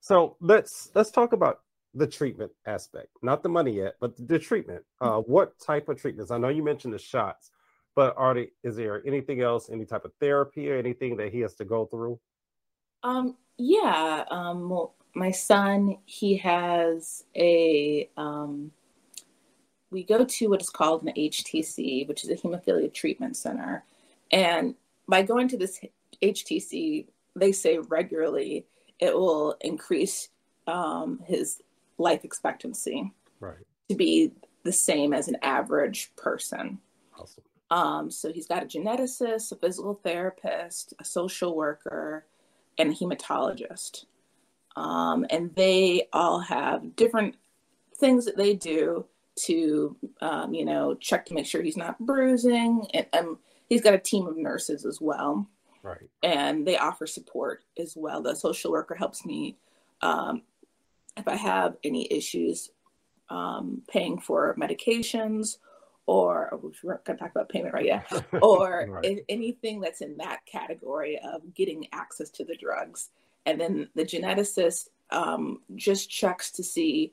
So 0.00 0.36
let's 0.40 0.90
let's 0.94 1.10
talk 1.10 1.32
about 1.32 1.60
the 1.94 2.06
treatment 2.06 2.50
aspect, 2.66 3.08
not 3.22 3.42
the 3.42 3.48
money 3.48 3.72
yet, 3.72 3.94
but 4.00 4.14
the 4.28 4.38
treatment. 4.38 4.82
Uh, 5.00 5.18
what 5.20 5.58
type 5.58 5.88
of 5.88 6.00
treatments? 6.00 6.30
I 6.30 6.38
know 6.38 6.48
you 6.48 6.62
mentioned 6.62 6.92
the 6.92 6.98
shots, 6.98 7.50
but 7.94 8.14
are 8.16 8.34
they, 8.34 8.48
is 8.62 8.76
there 8.76 9.02
anything 9.06 9.40
else, 9.40 9.70
any 9.70 9.84
type 9.84 10.04
of 10.04 10.12
therapy 10.20 10.70
or 10.70 10.76
anything 10.76 11.16
that 11.16 11.32
he 11.32 11.40
has 11.40 11.54
to 11.54 11.64
go 11.64 11.86
through? 11.86 12.18
Um, 13.02 13.36
yeah. 13.58 14.24
Um, 14.30 14.68
well, 14.68 14.94
my 15.14 15.30
son, 15.30 15.98
he 16.06 16.36
has 16.38 17.24
a. 17.36 18.08
Um, 18.16 18.72
we 19.90 20.02
go 20.02 20.24
to 20.24 20.48
what 20.48 20.60
is 20.60 20.70
called 20.70 21.04
an 21.04 21.12
HTC, 21.16 22.08
which 22.08 22.24
is 22.24 22.30
a 22.30 22.34
hemophilia 22.34 22.92
treatment 22.92 23.36
center, 23.36 23.84
and 24.32 24.74
by 25.06 25.22
going 25.22 25.46
to 25.48 25.56
this 25.56 25.78
HTC, 26.20 27.06
they 27.36 27.52
say 27.52 27.78
regularly 27.78 28.66
it 28.98 29.14
will 29.14 29.56
increase 29.60 30.30
um, 30.66 31.20
his 31.24 31.60
life 31.98 32.24
expectancy 32.24 33.12
right. 33.40 33.54
to 33.88 33.94
be 33.94 34.32
the 34.64 34.72
same 34.72 35.12
as 35.12 35.28
an 35.28 35.36
average 35.42 36.12
person. 36.16 36.78
Awesome. 37.18 37.44
Um, 37.70 38.10
so 38.10 38.32
he's 38.32 38.46
got 38.46 38.62
a 38.62 38.66
geneticist, 38.66 39.52
a 39.52 39.56
physical 39.56 39.94
therapist, 39.94 40.94
a 40.98 41.04
social 41.04 41.56
worker, 41.56 42.26
and 42.78 42.92
a 42.92 42.94
hematologist. 42.94 44.04
Um, 44.76 45.26
and 45.30 45.54
they 45.54 46.08
all 46.12 46.40
have 46.40 46.96
different 46.96 47.36
things 47.96 48.24
that 48.24 48.36
they 48.36 48.54
do 48.54 49.06
to, 49.36 49.96
um, 50.20 50.54
you 50.54 50.64
know, 50.64 50.94
check 50.94 51.26
to 51.26 51.34
make 51.34 51.46
sure 51.46 51.62
he's 51.62 51.76
not 51.76 51.98
bruising. 51.98 52.86
And 52.92 53.06
um, 53.12 53.38
he's 53.68 53.82
got 53.82 53.94
a 53.94 53.98
team 53.98 54.26
of 54.26 54.36
nurses 54.36 54.84
as 54.84 55.00
well. 55.00 55.48
Right. 55.82 56.08
And 56.22 56.66
they 56.66 56.76
offer 56.76 57.06
support 57.06 57.62
as 57.78 57.94
well. 57.96 58.22
The 58.22 58.34
social 58.34 58.72
worker 58.72 58.94
helps 58.94 59.24
me 59.26 59.56
um, 60.00 60.42
if 61.16 61.28
I 61.28 61.36
have 61.36 61.76
any 61.84 62.10
issues 62.10 62.70
um, 63.30 63.82
paying 63.88 64.18
for 64.18 64.54
medications 64.58 65.58
or 66.06 66.50
oh, 66.52 66.72
we're 66.82 67.00
going 67.04 67.16
to 67.16 67.22
talk 67.22 67.30
about 67.30 67.48
payment 67.48 67.72
right 67.72 67.86
yeah 67.86 68.02
or 68.42 68.86
right. 68.90 69.20
anything 69.28 69.80
that's 69.80 70.02
in 70.02 70.16
that 70.18 70.44
category 70.44 71.18
of 71.24 71.54
getting 71.54 71.86
access 71.92 72.28
to 72.30 72.44
the 72.44 72.56
drugs 72.56 73.10
and 73.46 73.58
then 73.60 73.88
the 73.94 74.04
geneticist 74.04 74.88
um, 75.10 75.60
just 75.74 76.10
checks 76.10 76.50
to 76.50 76.62
see 76.62 77.12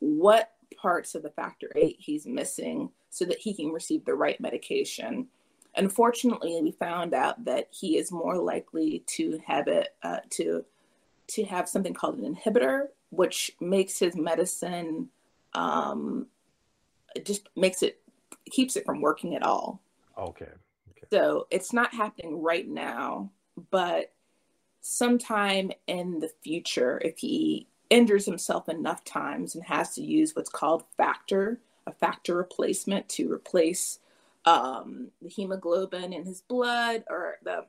what 0.00 0.52
parts 0.76 1.14
of 1.14 1.22
the 1.22 1.30
factor 1.30 1.70
8 1.76 1.96
he's 1.98 2.26
missing 2.26 2.90
so 3.10 3.24
that 3.24 3.38
he 3.38 3.54
can 3.54 3.70
receive 3.70 4.04
the 4.04 4.14
right 4.14 4.40
medication 4.40 5.28
Unfortunately, 5.76 6.60
we 6.62 6.72
found 6.72 7.14
out 7.14 7.44
that 7.46 7.68
he 7.70 7.96
is 7.96 8.12
more 8.12 8.36
likely 8.36 9.02
to 9.06 9.40
have 9.46 9.68
it 9.68 9.94
uh, 10.02 10.18
to 10.30 10.64
to 11.28 11.44
have 11.44 11.68
something 11.68 11.94
called 11.94 12.18
an 12.18 12.34
inhibitor, 12.34 12.88
which 13.12 13.52
makes 13.60 13.98
his 13.98 14.16
medicine 14.16 15.08
um, 15.52 16.26
just 17.24 17.46
makes 17.54 17.82
it 17.82 18.00
keeps 18.50 18.74
it 18.74 18.86
from 18.86 19.02
working 19.02 19.34
at 19.34 19.42
all. 19.42 19.82
Okay. 20.16 20.46
okay. 20.46 21.06
So 21.10 21.46
it's 21.50 21.74
not 21.74 21.94
happening 21.94 22.40
right 22.40 22.66
now, 22.66 23.30
but 23.70 24.12
sometime 24.80 25.72
in 25.86 26.20
the 26.20 26.30
future, 26.42 27.00
if 27.04 27.18
he 27.18 27.68
injures 27.90 28.24
himself 28.24 28.70
enough 28.70 29.04
times 29.04 29.54
and 29.54 29.64
has 29.64 29.94
to 29.96 30.02
use 30.02 30.34
what's 30.34 30.50
called 30.50 30.84
factor, 30.96 31.60
a 31.86 31.92
factor 31.92 32.34
replacement 32.34 33.10
to 33.10 33.30
replace 33.30 33.98
um, 34.46 35.08
the 35.20 35.28
hemoglobin 35.28 36.14
in 36.14 36.24
his 36.24 36.40
blood 36.40 37.04
or 37.10 37.36
the 37.42 37.66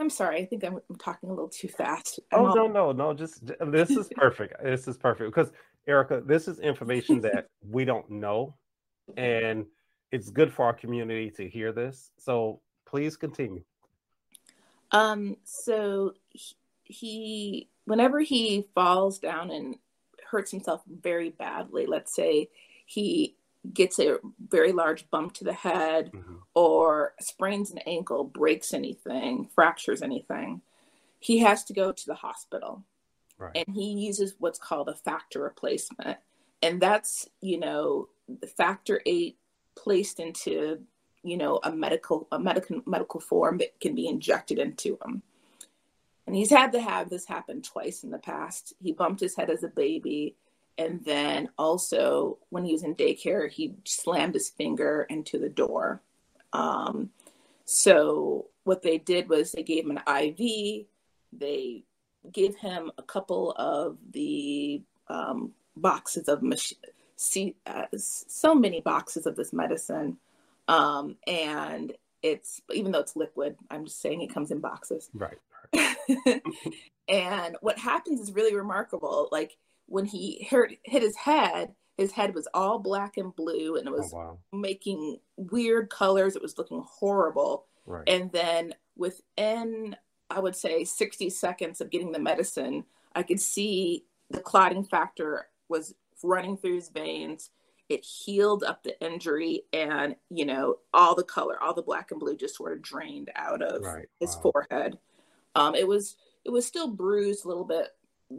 I'm 0.00 0.10
sorry, 0.10 0.38
I 0.40 0.44
think 0.44 0.64
I'm, 0.64 0.78
I'm 0.88 0.96
talking 0.96 1.28
a 1.28 1.32
little 1.32 1.48
too 1.48 1.68
fast. 1.68 2.20
I'm 2.32 2.40
oh 2.40 2.46
all... 2.46 2.54
no, 2.54 2.66
no, 2.66 2.92
no, 2.92 3.14
just 3.14 3.44
this 3.60 3.90
is 3.90 4.08
perfect. 4.14 4.54
this 4.62 4.86
is 4.86 4.96
perfect 4.96 5.34
because 5.34 5.50
Erica, 5.86 6.22
this 6.24 6.46
is 6.46 6.60
information 6.60 7.20
that 7.22 7.48
we 7.68 7.84
don't 7.84 8.08
know, 8.10 8.54
and 9.16 9.66
it's 10.12 10.30
good 10.30 10.52
for 10.52 10.66
our 10.66 10.72
community 10.72 11.30
to 11.32 11.48
hear 11.48 11.72
this. 11.72 12.10
So 12.18 12.60
please 12.86 13.16
continue. 13.16 13.62
Um, 14.92 15.36
so 15.44 16.12
he, 16.30 16.54
he 16.84 17.68
whenever 17.84 18.20
he 18.20 18.68
falls 18.74 19.18
down 19.18 19.50
and 19.50 19.76
hurts 20.30 20.50
himself 20.50 20.82
very 20.86 21.30
badly, 21.30 21.86
let's 21.86 22.14
say 22.14 22.48
he 22.86 23.34
gets 23.72 23.98
a 23.98 24.18
very 24.48 24.72
large 24.72 25.08
bump 25.10 25.34
to 25.34 25.44
the 25.44 25.52
head 25.52 26.10
mm-hmm. 26.12 26.36
or 26.54 27.14
sprains 27.20 27.70
an 27.70 27.78
ankle, 27.86 28.24
breaks 28.24 28.72
anything, 28.72 29.48
fractures 29.54 30.02
anything, 30.02 30.62
he 31.18 31.38
has 31.38 31.64
to 31.64 31.72
go 31.72 31.92
to 31.92 32.06
the 32.06 32.14
hospital. 32.14 32.84
Right. 33.38 33.52
And 33.54 33.74
he 33.74 33.92
uses 33.92 34.34
what's 34.38 34.58
called 34.58 34.88
a 34.88 34.94
factor 34.94 35.40
replacement. 35.42 36.18
And 36.62 36.80
that's, 36.80 37.28
you 37.40 37.58
know, 37.58 38.08
the 38.28 38.46
factor 38.46 39.00
eight 39.06 39.38
placed 39.76 40.18
into, 40.18 40.80
you 41.22 41.36
know, 41.36 41.60
a 41.62 41.70
medical 41.70 42.26
a 42.32 42.38
medical 42.38 42.82
medical 42.84 43.20
form 43.20 43.58
that 43.58 43.78
can 43.80 43.94
be 43.94 44.08
injected 44.08 44.58
into 44.58 44.98
him. 45.04 45.22
And 46.26 46.34
he's 46.34 46.50
had 46.50 46.72
to 46.72 46.80
have 46.80 47.08
this 47.08 47.26
happen 47.26 47.62
twice 47.62 48.02
in 48.02 48.10
the 48.10 48.18
past. 48.18 48.74
He 48.82 48.92
bumped 48.92 49.20
his 49.20 49.36
head 49.36 49.50
as 49.50 49.62
a 49.62 49.68
baby 49.68 50.34
and 50.78 51.04
then 51.04 51.48
also, 51.58 52.38
when 52.50 52.64
he 52.64 52.72
was 52.72 52.84
in 52.84 52.94
daycare, 52.94 53.50
he 53.50 53.74
slammed 53.84 54.34
his 54.34 54.48
finger 54.48 55.04
into 55.10 55.38
the 55.38 55.48
door. 55.48 56.00
Um, 56.52 57.10
so, 57.64 58.46
what 58.62 58.82
they 58.82 58.96
did 58.98 59.28
was 59.28 59.50
they 59.50 59.64
gave 59.64 59.84
him 59.84 59.98
an 59.98 60.24
IV. 60.24 60.86
They 61.32 61.82
gave 62.30 62.54
him 62.56 62.92
a 62.96 63.02
couple 63.02 63.52
of 63.52 63.98
the 64.12 64.82
um, 65.08 65.52
boxes 65.76 66.28
of 66.28 66.42
mach- 66.42 66.78
see, 67.16 67.56
uh, 67.66 67.86
so 67.96 68.54
many 68.54 68.80
boxes 68.80 69.26
of 69.26 69.34
this 69.34 69.52
medicine. 69.52 70.18
Um, 70.68 71.16
and 71.26 71.92
it's 72.22 72.60
even 72.72 72.92
though 72.92 73.00
it's 73.00 73.16
liquid, 73.16 73.56
I'm 73.68 73.84
just 73.84 74.00
saying 74.00 74.22
it 74.22 74.32
comes 74.32 74.52
in 74.52 74.60
boxes. 74.60 75.10
Right. 75.12 75.38
and 77.08 77.56
what 77.62 77.78
happens 77.78 78.20
is 78.20 78.32
really 78.32 78.54
remarkable. 78.54 79.28
Like 79.32 79.56
when 79.88 80.04
he 80.04 80.46
hurt, 80.50 80.72
hit 80.84 81.02
his 81.02 81.16
head, 81.16 81.74
his 81.96 82.12
head 82.12 82.34
was 82.34 82.46
all 82.54 82.78
black 82.78 83.16
and 83.16 83.34
blue 83.34 83.76
and 83.76 83.86
it 83.86 83.92
was 83.92 84.12
oh, 84.14 84.16
wow. 84.16 84.38
making 84.52 85.18
weird 85.36 85.90
colors. 85.90 86.36
It 86.36 86.42
was 86.42 86.56
looking 86.56 86.84
horrible. 86.86 87.66
Right. 87.86 88.04
And 88.06 88.30
then 88.30 88.74
within, 88.96 89.96
I 90.30 90.38
would 90.40 90.54
say, 90.54 90.84
60 90.84 91.30
seconds 91.30 91.80
of 91.80 91.90
getting 91.90 92.12
the 92.12 92.18
medicine, 92.18 92.84
I 93.14 93.22
could 93.22 93.40
see 93.40 94.04
the 94.30 94.40
clotting 94.40 94.84
factor 94.84 95.48
was 95.68 95.94
running 96.22 96.56
through 96.56 96.76
his 96.76 96.88
veins. 96.88 97.50
It 97.88 98.04
healed 98.04 98.62
up 98.64 98.82
the 98.82 99.00
injury, 99.00 99.62
and 99.72 100.14
you 100.28 100.44
know, 100.44 100.76
all 100.92 101.14
the 101.14 101.24
color, 101.24 101.60
all 101.62 101.72
the 101.72 101.82
black 101.82 102.10
and 102.10 102.20
blue 102.20 102.36
just 102.36 102.56
sort 102.56 102.74
of 102.74 102.82
drained 102.82 103.30
out 103.34 103.62
of 103.62 103.82
right. 103.82 104.06
his 104.20 104.36
wow. 104.36 104.52
forehead. 104.52 104.98
Um, 105.54 105.74
it 105.74 105.88
was 105.88 106.16
it 106.44 106.50
was 106.50 106.66
still 106.66 106.88
bruised 106.88 107.44
a 107.44 107.48
little 107.48 107.64
bit 107.64 107.88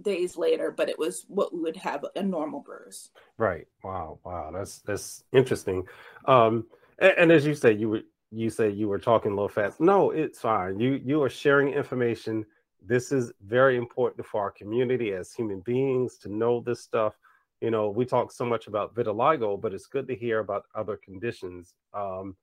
days 0.02 0.38
later, 0.38 0.72
but 0.72 0.90
it 0.90 0.98
was 0.98 1.26
what 1.28 1.54
we 1.54 1.62
would 1.62 1.78
have 1.78 2.06
a 2.16 2.24
normal 2.24 2.62
bruise. 2.62 3.10
Right. 3.38 3.68
Wow. 3.84 4.20
Wow. 4.24 4.52
That's 4.54 4.80
that's 4.80 5.24
interesting. 5.34 5.88
Um, 6.26 6.68
and, 7.00 7.14
and 7.18 7.32
as 7.32 7.46
you 7.46 7.56
say, 7.56 7.74
you 7.74 7.90
were 7.90 8.02
you 8.32 8.50
say 8.50 8.70
you 8.70 8.88
were 8.88 9.00
talking 9.00 9.32
a 9.32 9.36
little 9.36 9.50
fast. 9.50 9.80
No, 9.80 10.12
it's 10.12 10.40
fine. 10.40 10.80
You 10.80 11.02
you 11.04 11.24
are 11.24 11.30
sharing 11.30 11.74
information. 11.74 12.46
This 12.86 13.12
is 13.12 13.32
very 13.46 13.78
important 13.78 14.26
for 14.26 14.42
our 14.42 14.52
community 14.52 15.14
as 15.14 15.34
human 15.34 15.60
beings 15.62 16.18
to 16.20 16.30
know 16.30 16.62
this 16.62 16.82
stuff. 16.82 17.18
You 17.62 17.72
know, 17.72 17.90
we 17.90 18.06
talk 18.06 18.32
so 18.32 18.46
much 18.46 18.68
about 18.68 18.96
vitiligo, 18.96 19.60
but 19.60 19.74
it's 19.74 19.88
good 19.88 20.08
to 20.08 20.16
hear 20.16 20.40
about 20.40 20.64
other 20.76 20.96
conditions. 20.96 21.74
Um, 21.94 22.38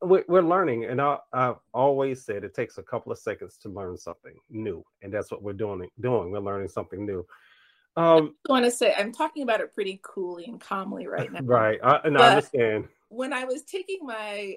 we're 0.00 0.42
learning, 0.42 0.84
and 0.84 1.00
I, 1.00 1.18
have 1.32 1.58
always 1.72 2.24
said 2.24 2.44
it 2.44 2.54
takes 2.54 2.78
a 2.78 2.82
couple 2.82 3.12
of 3.12 3.18
seconds 3.18 3.56
to 3.58 3.68
learn 3.68 3.96
something 3.96 4.34
new, 4.50 4.84
and 5.02 5.12
that's 5.12 5.30
what 5.30 5.42
we're 5.42 5.52
doing. 5.52 5.88
Doing 6.00 6.30
we're 6.30 6.40
learning 6.40 6.68
something 6.68 7.04
new. 7.04 7.26
Um, 7.96 8.34
I 8.48 8.52
want 8.52 8.64
to 8.64 8.70
say 8.70 8.94
I'm 8.96 9.12
talking 9.12 9.42
about 9.42 9.60
it 9.60 9.74
pretty 9.74 10.00
coolly 10.02 10.46
and 10.46 10.60
calmly 10.60 11.06
right 11.06 11.32
now. 11.32 11.40
Right, 11.42 11.78
I, 11.82 12.00
and 12.04 12.18
I 12.18 12.30
understand. 12.30 12.88
When 13.08 13.32
I 13.32 13.44
was 13.44 13.62
taking 13.62 14.00
my 14.02 14.56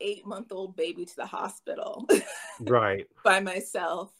eight 0.00 0.26
month 0.26 0.52
old 0.52 0.76
baby 0.76 1.04
to 1.04 1.16
the 1.16 1.26
hospital, 1.26 2.06
right, 2.60 3.06
by 3.24 3.40
myself, 3.40 4.12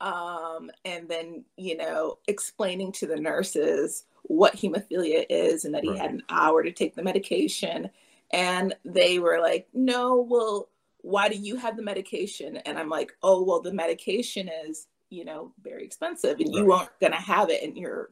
um, 0.00 0.70
and 0.84 1.08
then 1.08 1.44
you 1.56 1.76
know 1.76 2.18
explaining 2.26 2.92
to 2.92 3.06
the 3.06 3.16
nurses 3.16 4.04
what 4.28 4.56
hemophilia 4.56 5.24
is 5.30 5.64
and 5.64 5.74
that 5.74 5.84
he 5.84 5.90
right. 5.90 6.00
had 6.00 6.10
an 6.10 6.22
hour 6.28 6.62
to 6.62 6.72
take 6.72 6.96
the 6.96 7.02
medication 7.02 7.88
and 8.32 8.74
they 8.84 9.18
were 9.18 9.40
like, 9.40 9.68
no, 9.72 10.26
well, 10.28 10.68
why 11.02 11.28
do 11.28 11.36
you 11.36 11.56
have 11.56 11.76
the 11.76 11.82
medication? 11.82 12.56
And 12.58 12.78
I'm 12.78 12.88
like, 12.88 13.12
oh, 13.22 13.42
well, 13.42 13.60
the 13.60 13.72
medication 13.72 14.50
is, 14.66 14.88
you 15.10 15.24
know, 15.24 15.52
very 15.62 15.84
expensive 15.84 16.40
and 16.40 16.48
right. 16.48 16.56
you 16.56 16.72
aren't 16.72 17.00
going 17.00 17.12
to 17.12 17.18
have 17.18 17.50
it 17.50 17.62
in 17.62 17.76
your 17.76 18.10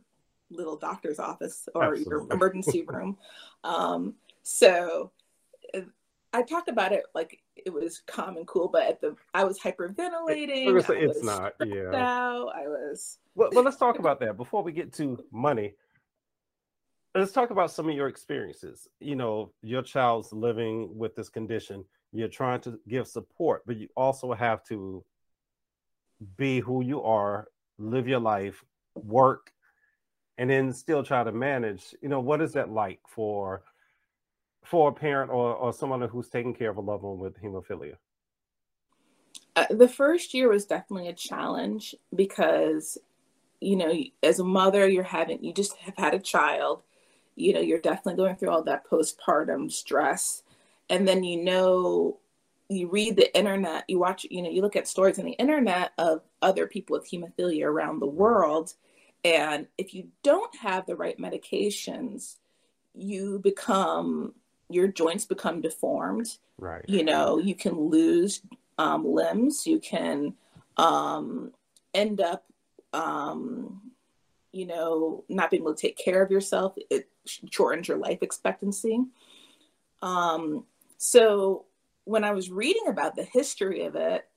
little 0.51 0.77
doctor's 0.77 1.19
office 1.19 1.69
or 1.75 1.85
Absolutely. 1.85 2.11
your 2.11 2.33
emergency 2.33 2.83
room. 2.87 3.19
Um, 3.65 4.15
so 4.43 5.11
I 6.33 6.43
talked 6.43 6.69
about 6.69 6.93
it 6.93 7.05
like 7.15 7.41
it 7.57 7.73
was 7.73 8.03
calm 8.07 8.37
and 8.37 8.47
cool, 8.47 8.69
but 8.69 8.83
at 8.83 9.01
the 9.01 9.17
I 9.33 9.45
was 9.45 9.59
hyperventilating. 9.59 10.67
It, 10.67 10.77
it's 10.77 10.89
was 10.89 11.23
not. 11.23 11.55
Yeah. 11.65 11.95
Out. 11.95 12.53
I 12.55 12.67
was. 12.67 13.19
Well, 13.37 13.51
well, 13.53 13.65
let's 13.65 13.77
talk 13.77 13.99
about 13.99 14.21
that 14.21 14.37
before 14.37 14.63
we 14.63 14.73
get 14.73 14.93
to 14.95 15.25
money 15.31 15.75
let's 17.15 17.33
talk 17.33 17.51
about 17.51 17.71
some 17.71 17.89
of 17.89 17.95
your 17.95 18.09
experiences. 18.09 18.89
You 19.01 19.17
know, 19.17 19.53
your 19.63 19.83
child's 19.83 20.33
living 20.33 20.97
with 20.97 21.15
this 21.15 21.29
condition. 21.29 21.85
You're 22.13 22.29
trying 22.29 22.61
to 22.63 22.79
give 22.89 23.07
support, 23.07 23.63
but 23.67 23.77
you 23.77 23.89
also 23.97 24.33
have 24.33 24.65
to 24.65 25.05
be 26.37 26.61
who 26.61 26.83
you 26.83 27.03
are, 27.03 27.49
live 27.79 28.09
your 28.09 28.21
life, 28.21 28.65
work, 28.95 29.53
and 30.39 30.51
then 30.51 30.73
still 30.73 31.03
try 31.03 31.23
to 31.25 31.33
manage. 31.33 31.95
You 32.03 32.09
know, 32.09 32.21
what 32.21 32.41
is 32.41 32.53
that 32.53 32.71
like 32.71 33.01
for 33.09 33.63
for 34.65 34.89
a 34.89 34.93
parent 34.93 35.31
or, 35.31 35.55
or 35.55 35.73
someone 35.73 36.01
who's 36.03 36.29
taking 36.29 36.55
care 36.55 36.71
of 36.71 36.79
a 36.79 36.81
loved 36.81 37.03
one 37.03 37.19
with 37.19 37.41
hemophilia? 37.41 37.97
Uh, 39.57 39.67
the 39.71 39.89
first 39.89 40.33
year 40.33 40.49
was 40.49 40.65
definitely 40.65 41.09
a 41.09 41.13
challenge 41.13 41.95
because 42.15 42.99
you 43.61 43.77
know 43.77 43.95
as 44.23 44.41
a 44.41 44.45
mother 44.45 44.89
you're 44.89 45.05
having 45.05 45.43
you 45.45 45.53
just 45.53 45.77
have 45.77 45.97
had 45.97 46.15
a 46.15 46.19
child 46.19 46.83
you 47.37 47.53
know 47.53 47.61
you're 47.61 47.81
definitely 47.81 48.17
going 48.17 48.37
through 48.37 48.51
all 48.51 48.63
that 48.63 48.89
postpartum 48.89 49.71
stress. 49.71 50.43
And 50.91 51.09
then 51.09 51.25
you 51.25 51.43
know 51.43 52.19
you 52.69 52.89
read 52.89 53.17
the 53.17 53.37
internet 53.37 53.85
you 53.89 53.99
watch 53.99 54.27
you 54.31 54.43
know 54.43 54.51
you 54.51 54.63
look 54.63 54.77
at 54.77 54.89
stories 54.89 55.19
on 55.19 55.27
the 55.27 55.33
internet 55.33 55.93
of 55.99 56.23
other 56.41 56.67
people 56.67 56.99
with 56.99 57.11
hemophilia 57.11 57.65
around 57.65 58.01
the 58.01 58.07
world. 58.07 58.75
And 59.25 59.67
if 59.79 59.95
you 59.95 60.09
don't 60.23 60.55
have 60.57 60.87
the 60.87 60.97
right 60.97 61.19
medications 61.19 62.37
you 62.95 63.39
become 63.41 64.35
your 64.71 64.89
joints 64.89 65.25
become 65.25 65.61
deformed. 65.61 66.39
Right. 66.59 66.85
You 66.87 67.05
know 67.05 67.39
you 67.39 67.55
can 67.55 67.79
lose 67.79 68.43
um, 68.79 69.05
limbs. 69.07 69.67
You 69.67 69.79
can 69.79 70.35
um, 70.77 71.53
end 71.93 72.21
up 72.21 72.45
um, 72.93 73.93
you 74.53 74.67
know 74.67 75.25
not 75.29 75.51
being 75.51 75.63
able 75.63 75.75
to 75.75 75.81
take 75.81 75.99
care 75.99 76.23
of 76.23 76.31
yourself. 76.31 76.75
It 76.91 77.09
shortens 77.27 77.89
your 77.89 77.99
life 77.99 78.23
expectancy. 78.23 79.01
Um, 80.03 80.65
so 80.99 81.65
when 82.05 82.25
I 82.25 82.33
was 82.33 82.51
reading 82.51 82.89
about 82.89 83.17
the 83.17 83.25
history 83.25 83.85
of 83.85 83.97
it, 83.97 84.29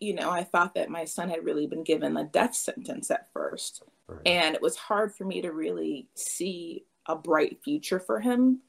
you 0.00 0.14
know, 0.14 0.30
I 0.30 0.44
thought 0.44 0.74
that 0.74 0.90
my 0.90 1.04
son 1.04 1.28
had 1.28 1.44
really 1.44 1.66
been 1.66 1.82
given 1.82 2.16
a 2.16 2.24
death 2.24 2.54
sentence 2.54 3.10
at 3.10 3.32
first. 3.32 3.82
Right. 4.06 4.20
And 4.26 4.54
it 4.54 4.62
was 4.62 4.76
hard 4.76 5.14
for 5.14 5.24
me 5.24 5.42
to 5.42 5.52
really 5.52 6.08
see 6.14 6.84
a 7.06 7.16
bright 7.16 7.58
future 7.62 7.98
for 7.98 8.20
him 8.20 8.60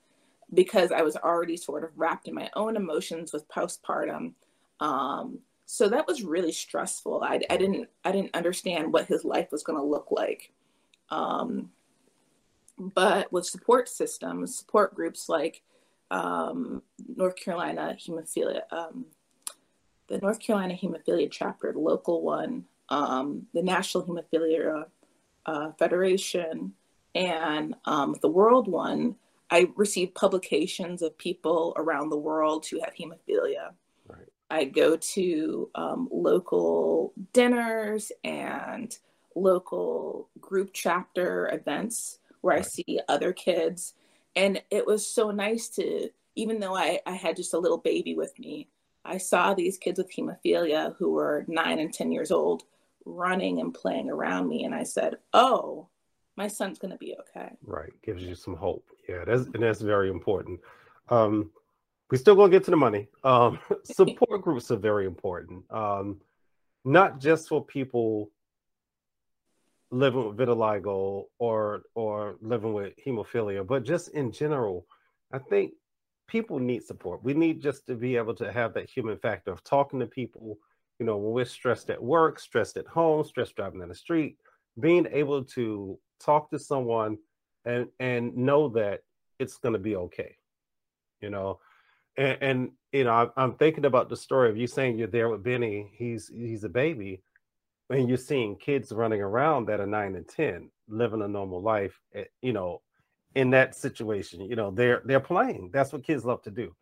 because 0.54 0.92
I 0.92 1.02
was 1.04 1.16
already 1.16 1.58
sort 1.58 1.84
of 1.84 1.92
wrapped 1.96 2.28
in 2.28 2.34
my 2.34 2.50
own 2.56 2.76
emotions 2.76 3.32
with 3.32 3.48
postpartum. 3.48 4.34
Um, 4.80 5.40
so 5.66 5.88
that 5.90 6.08
was 6.08 6.24
really 6.24 6.52
stressful. 6.52 7.22
I, 7.24 7.42
I 7.50 7.58
didn't 7.58 7.90
I 8.04 8.12
didn't 8.12 8.36
understand 8.36 8.92
what 8.92 9.06
his 9.06 9.24
life 9.24 9.52
was 9.52 9.64
going 9.64 9.78
to 9.78 9.86
look 9.86 10.08
like. 10.10 10.52
Um, 11.12 11.70
but 12.80 13.32
with 13.32 13.46
support 13.46 13.90
systems, 13.90 14.56
support 14.56 14.96
groups 14.96 15.28
like 15.30 15.62
um, 16.12 16.82
North 17.16 17.36
Carolina 17.36 17.96
Hemophilia, 18.00 18.62
um, 18.72 19.06
the 20.08 20.18
North 20.20 20.40
Carolina 20.40 20.74
Hemophilia 20.74 21.30
chapter, 21.30 21.72
the 21.72 21.80
local 21.80 22.22
one, 22.22 22.66
um, 22.90 23.46
the 23.54 23.62
National 23.62 24.06
Hemophilia 24.06 24.86
uh, 25.46 25.72
Federation, 25.78 26.74
and 27.14 27.76
um, 27.86 28.16
the 28.22 28.30
world 28.30 28.68
one, 28.68 29.16
I 29.52 29.70
receive 29.76 30.14
publications 30.14 31.02
of 31.02 31.18
people 31.18 31.74
around 31.76 32.10
the 32.10 32.18
world 32.18 32.66
who 32.68 32.80
have 32.80 32.94
hemophilia. 32.94 33.72
Right. 34.08 34.28
I 34.50 34.66
go 34.66 34.96
to 34.96 35.70
um, 35.76 36.08
local 36.12 37.14
dinners 37.34 38.12
and 38.24 38.96
local 39.36 40.30
group 40.40 40.72
chapter 40.74 41.50
events 41.52 42.19
where 42.42 42.56
right. 42.56 42.66
I 42.66 42.68
see 42.68 43.00
other 43.08 43.34
kids. 43.34 43.94
And 44.36 44.62
it 44.70 44.86
was 44.86 45.08
so 45.08 45.32
nice 45.32 45.70
to, 45.70 46.10
even 46.36 46.60
though 46.60 46.76
I, 46.76 47.00
I 47.06 47.14
had 47.14 47.36
just 47.36 47.54
a 47.54 47.60
little 47.60 47.78
baby 47.78 48.16
with 48.16 48.38
me, 48.40 48.70
I 49.04 49.18
saw 49.18 49.54
these 49.54 49.78
kids 49.78 49.98
with 49.98 50.12
hemophilia 50.14 50.96
who 50.98 51.12
were 51.12 51.46
nine 51.48 51.80
and 51.80 51.94
10 51.94 52.12
years 52.12 52.32
old 52.32 52.64
running 53.06 53.60
and 53.60 53.74
playing 53.74 54.10
around 54.10 54.48
me. 54.48 54.64
And 54.64 54.76
I 54.76 54.84
said, 54.84 55.18
Oh, 55.34 55.88
my 56.36 56.48
son's 56.48 56.80
going 56.80 56.92
to 56.92 56.98
be 56.98 57.16
okay. 57.20 57.52
Right. 57.66 57.92
Gives 58.04 58.24
you 58.24 58.36
some 58.36 58.56
hope. 58.56 58.86
Yeah. 59.08 59.26
That's, 59.26 59.44
and 59.46 59.64
that's 59.64 59.82
very 59.82 60.10
important. 60.10 60.60
Um, 61.10 61.52
we 62.12 62.18
still 62.18 62.36
going 62.36 62.52
to 62.52 62.56
get 62.58 62.66
to 62.66 62.72
the 62.72 62.78
money. 62.78 63.08
Um, 63.24 63.60
support 63.84 64.42
groups 64.42 64.72
are 64.72 64.78
very 64.78 65.06
important. 65.06 65.64
Um, 65.72 66.22
not 66.86 67.20
just 67.20 67.50
for 67.50 67.64
people 67.64 68.32
living 69.92 70.28
with 70.28 70.38
vitiligo 70.38 71.26
or 71.40 71.82
or 71.96 72.38
living 72.42 72.74
with 72.74 72.94
hemophilia, 73.06 73.66
but 73.66 73.84
just 73.84 74.10
in 74.10 74.32
general, 74.32 74.86
I 75.32 75.40
think 75.40 75.74
people 76.28 76.60
need 76.60 76.84
support. 76.84 77.24
We 77.24 77.34
need 77.34 77.62
just 77.62 77.88
to 77.88 77.96
be 77.96 78.16
able 78.16 78.36
to 78.36 78.52
have 78.52 78.74
that 78.76 78.90
human 78.90 79.18
factor 79.18 79.52
of 79.52 79.64
talking 79.64 80.00
to 80.00 80.06
people. 80.06 80.58
You 81.00 81.06
know, 81.06 81.18
when 81.18 81.34
we're 81.34 81.46
stressed 81.46 81.90
at 81.90 82.02
work, 82.02 82.40
stressed 82.40 82.78
at 82.78 82.88
home, 82.88 83.24
stressed 83.24 83.56
driving 83.56 83.80
down 83.80 83.90
the 83.90 83.96
street, 83.96 84.38
being 84.80 85.08
able 85.12 85.44
to 85.46 85.98
talk 86.20 86.50
to 86.52 86.60
someone 86.60 87.18
and 87.66 87.88
and 88.00 88.36
know 88.36 88.70
that 88.70 89.02
it's 89.40 89.58
going 89.58 89.74
to 89.74 89.80
be 89.80 89.96
okay. 89.96 90.36
You 91.22 91.30
know, 91.30 91.60
and, 92.16 92.38
and 92.42 92.72
you 92.92 93.06
know, 93.06 93.32
I'm 93.36 93.56
thinking 93.56 93.86
about 93.86 94.10
the 94.10 94.18
story 94.18 94.50
of 94.50 94.58
you 94.58 94.68
saying 94.68 94.98
you're 94.98 95.08
there 95.08 95.30
with 95.30 95.44
Benny. 95.44 95.92
He's 95.96 96.28
he's 96.28 96.64
a 96.64 96.70
baby 96.70 97.24
and 97.90 98.08
you're 98.08 98.18
seeing 98.18 98.56
kids 98.56 98.92
running 98.92 99.22
around 99.22 99.66
that 99.66 99.80
are 99.80 99.88
nine 99.88 100.16
and 100.16 100.28
ten 100.28 100.70
living 100.88 101.22
a 101.22 101.28
normal 101.28 101.62
life 101.62 102.00
eh, 102.16 102.24
you 102.42 102.54
know 102.54 102.82
in 103.36 103.50
that 103.50 103.76
situation 103.76 104.42
you 104.42 104.56
know 104.56 104.72
they're 104.72 105.02
they're 105.06 105.20
playing 105.20 105.70
that's 105.72 105.94
what 105.94 106.04
kids 106.04 106.26
love 106.26 106.42
to 106.42 106.52
do 106.52 106.74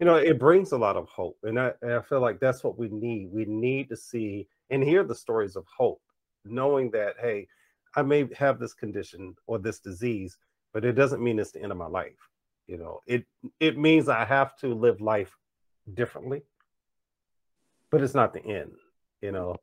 you 0.00 0.06
know 0.06 0.16
it 0.16 0.38
brings 0.38 0.72
a 0.72 0.78
lot 0.78 0.96
of 0.96 1.08
hope 1.08 1.38
and 1.44 1.58
I, 1.58 1.72
and 1.82 1.92
I 1.92 2.00
feel 2.00 2.20
like 2.20 2.40
that's 2.40 2.64
what 2.64 2.78
we 2.78 2.88
need 2.88 3.30
we 3.32 3.44
need 3.44 3.88
to 3.90 3.96
see 3.96 4.48
and 4.70 4.82
hear 4.82 5.04
the 5.04 5.14
stories 5.14 5.56
of 5.56 5.64
hope, 5.66 6.02
knowing 6.44 6.90
that, 6.92 7.14
hey, 7.20 7.48
I 7.96 8.02
may 8.02 8.28
have 8.36 8.58
this 8.58 8.74
condition 8.74 9.36
or 9.46 9.58
this 9.58 9.78
disease, 9.78 10.36
but 10.72 10.84
it 10.84 10.92
doesn't 10.92 11.22
mean 11.22 11.38
it's 11.38 11.52
the 11.52 11.62
end 11.62 11.72
of 11.72 11.78
my 11.78 11.86
life. 11.86 12.28
You 12.66 12.78
know, 12.78 13.02
it 13.06 13.26
it 13.60 13.78
means 13.78 14.08
I 14.08 14.24
have 14.24 14.56
to 14.58 14.74
live 14.74 15.00
life 15.00 15.36
differently, 15.92 16.42
but 17.90 18.02
it's 18.02 18.14
not 18.14 18.32
the 18.32 18.44
end. 18.44 18.72
You 19.20 19.32
know, 19.32 19.56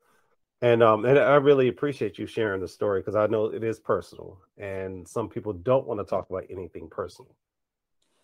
and 0.61 0.83
um, 0.83 1.05
and 1.05 1.17
I 1.17 1.35
really 1.35 1.67
appreciate 1.69 2.19
you 2.19 2.27
sharing 2.27 2.61
the 2.61 2.67
story 2.67 3.01
because 3.01 3.15
I 3.15 3.25
know 3.27 3.45
it 3.45 3.63
is 3.63 3.79
personal, 3.79 4.39
and 4.57 5.07
some 5.07 5.27
people 5.27 5.53
don't 5.53 5.87
want 5.87 5.99
to 5.99 6.05
talk 6.05 6.29
about 6.29 6.45
anything 6.49 6.87
personal. 6.87 7.35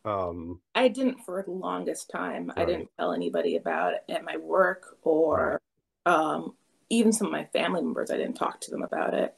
Um, 0.06 0.62
I 0.76 0.88
didn't 0.88 1.20
for 1.26 1.44
the 1.44 1.52
longest 1.52 2.10
time. 2.10 2.48
Right. 2.48 2.60
I 2.60 2.66
didn't 2.66 2.90
tell 2.98 3.14
anybody 3.14 3.58
about 3.58 3.94
it 3.94 4.04
at 4.10 4.24
my 4.24 4.38
work 4.38 4.98
or 5.02 5.62
right. 6.06 6.14
um, 6.14 6.54
even 6.90 7.12
some 7.12 7.28
of 7.28 7.34
my 7.34 7.46
family 7.46 7.82
members. 7.82 8.12
I 8.12 8.18
didn't 8.18 8.36
talk 8.36 8.62
to 8.62 8.72
them 8.72 8.84
about 8.84 9.16
it 9.16 9.36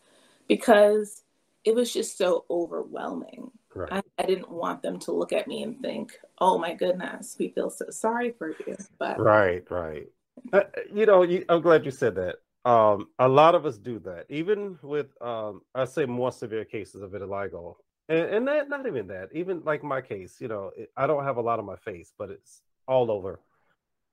because 0.47 1.23
it 1.63 1.75
was 1.75 1.93
just 1.93 2.17
so 2.17 2.45
overwhelming. 2.49 3.51
Right. 3.73 3.93
I, 3.93 4.01
I, 4.21 4.25
didn't 4.25 4.49
want 4.49 4.81
them 4.81 4.99
to 5.01 5.11
look 5.11 5.31
at 5.31 5.47
me 5.47 5.63
and 5.63 5.79
think, 5.79 6.19
"Oh 6.39 6.57
my 6.57 6.73
goodness, 6.73 7.37
we 7.39 7.49
feel 7.49 7.69
so 7.69 7.85
sorry 7.91 8.31
for 8.31 8.49
you." 8.49 8.75
But 8.97 9.19
right, 9.19 9.63
right. 9.71 10.07
Uh, 10.51 10.63
you 10.93 11.05
know, 11.05 11.21
you, 11.23 11.45
I'm 11.47 11.61
glad 11.61 11.85
you 11.85 11.91
said 11.91 12.15
that 12.15 12.37
um, 12.65 13.07
a 13.17 13.27
lot 13.27 13.55
of 13.55 13.65
us 13.65 13.77
do 13.77 13.99
that, 13.99 14.25
even 14.29 14.77
with 14.81 15.07
um, 15.21 15.61
I 15.73 15.85
say 15.85 16.05
more 16.05 16.31
severe 16.31 16.65
cases 16.65 17.01
of 17.01 17.11
vitiligo, 17.11 17.75
and, 18.09 18.19
and 18.19 18.47
that, 18.47 18.69
not 18.69 18.85
even 18.85 19.07
that. 19.07 19.29
Even 19.33 19.61
like 19.63 19.83
my 19.83 20.01
case, 20.01 20.37
you 20.39 20.47
know, 20.47 20.71
it, 20.75 20.91
I 20.97 21.07
don't 21.07 21.23
have 21.23 21.37
a 21.37 21.41
lot 21.41 21.59
on 21.59 21.65
my 21.65 21.77
face, 21.77 22.13
but 22.17 22.29
it's 22.29 22.61
all 22.87 23.11
over. 23.11 23.39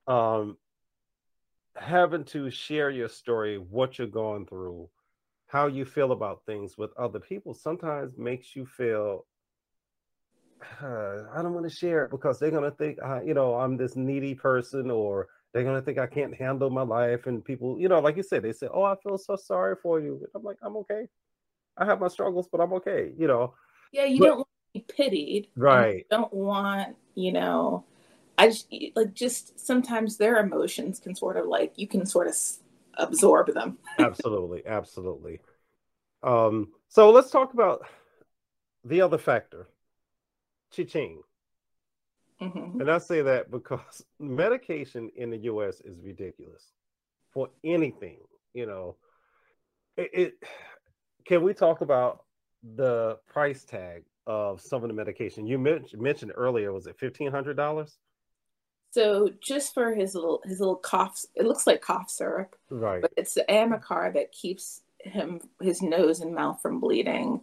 Um, 0.07 0.57
having 1.77 2.25
to 2.25 2.51
share 2.51 2.91
your 2.91 3.09
story, 3.09 3.59
what 3.59 3.99
you're 3.99 4.07
going 4.07 4.47
through, 4.47 4.89
how 5.49 5.67
you 5.67 5.85
feel 5.85 6.13
about 6.13 6.45
things 6.47 6.79
with 6.79 6.97
other 6.97 7.21
people, 7.21 7.53
sometimes 7.53 8.17
makes 8.17 8.55
you 8.55 8.65
feel 8.65 9.27
uh, 10.83 11.25
I 11.35 11.43
don't 11.43 11.55
want 11.55 11.69
to 11.69 11.75
share 11.75 12.05
it 12.05 12.11
because 12.11 12.39
they're 12.39 12.51
gonna 12.51 12.71
think, 12.71 12.99
uh, 13.05 13.23
you 13.23 13.35
know, 13.35 13.55
I'm 13.55 13.77
this 13.77 13.97
needy 13.97 14.35
person 14.35 14.91
or 14.91 15.29
they're 15.57 15.65
gonna 15.65 15.81
think 15.81 15.97
I 15.97 16.07
can't 16.07 16.35
handle 16.35 16.69
my 16.69 16.83
life, 16.83 17.27
and 17.27 17.43
people, 17.43 17.81
you 17.81 17.89
know, 17.89 18.01
like 18.01 18.19
you 18.19 18.23
said, 18.23 18.43
they 18.43 18.53
say, 18.53 18.69
"Oh, 18.71 18.83
I 18.83 18.95
feel 18.97 19.17
so 19.17 19.37
sorry 19.37 19.75
for 19.83 19.99
you." 19.99 20.21
I'm 20.35 20.43
like, 20.43 20.59
I'm 20.61 20.77
okay. 20.77 21.09
I 21.79 21.87
have 21.87 21.99
my 21.99 22.09
struggles, 22.09 22.47
but 22.53 22.61
I'm 22.61 22.75
okay. 22.75 23.13
You 23.17 23.27
know. 23.27 23.55
Yeah, 23.91 24.05
you 24.05 24.19
but, 24.19 24.27
don't 24.27 24.37
want 24.37 24.49
to 24.75 24.81
be 24.81 24.85
pitied, 24.87 25.49
right? 25.57 26.05
don't 26.11 26.31
want, 26.35 26.95
you 27.15 27.33
know, 27.33 27.85
I 28.37 28.49
just 28.49 28.67
like 28.95 29.15
just 29.15 29.59
sometimes 29.59 30.19
their 30.19 30.41
emotions 30.41 30.99
can 30.99 31.15
sort 31.15 31.39
of 31.39 31.47
like 31.47 31.73
you 31.77 31.89
can 31.89 32.05
sort 32.05 32.27
of 32.27 32.35
absorb 32.99 33.55
them. 33.55 33.79
absolutely, 33.99 34.63
absolutely. 34.67 35.41
Um, 36.23 36.69
so 36.89 37.11
let's 37.13 37.31
talk 37.31 37.55
about 37.55 37.87
the 38.85 39.01
other 39.01 39.17
factor, 39.17 39.69
Cha-Ching. 40.73 41.23
Mm-hmm. 42.41 42.81
And 42.81 42.91
I 42.91 42.99
say 42.99 43.23
that 43.23 43.51
because 43.51 44.05
medication 44.19 45.11
in 45.17 45.31
the 45.31 45.39
US 45.39 45.81
is 45.81 45.99
ridiculous 46.03 46.73
for 47.33 47.49
anything, 47.65 48.19
you 48.55 48.67
know. 48.67 48.97
It, 49.97 50.11
it 50.13 50.35
can 51.27 51.43
we 51.43 51.55
talk 51.55 51.81
about 51.81 52.25
the 52.75 53.19
price 53.29 53.65
tag 53.65 54.05
of 54.27 54.61
some 54.61 54.83
of 54.83 54.89
the 54.89 54.95
medication 54.95 55.47
you 55.47 55.59
mentioned, 55.59 56.03
mentioned 56.03 56.33
earlier 56.35 56.73
was 56.73 56.87
it 56.87 56.99
$1500 56.99 57.97
so 58.91 59.31
just 59.41 59.73
for 59.73 59.95
his 59.95 60.15
little 60.15 60.41
his 60.45 60.59
little 60.59 60.77
cough 60.77 61.25
it 61.35 61.47
looks 61.47 61.67
like 61.67 61.81
cough 61.81 62.11
syrup 62.11 62.57
right 62.71 63.03
but 63.03 63.13
it's 63.17 63.35
the 63.35 63.45
amicar 63.49 64.13
that 64.13 64.33
keeps 64.33 64.83
him 64.99 65.41
his 65.61 65.81
nose 65.81 66.21
and 66.21 66.35
mouth 66.35 66.61
from 66.61 66.81
bleeding 66.81 67.41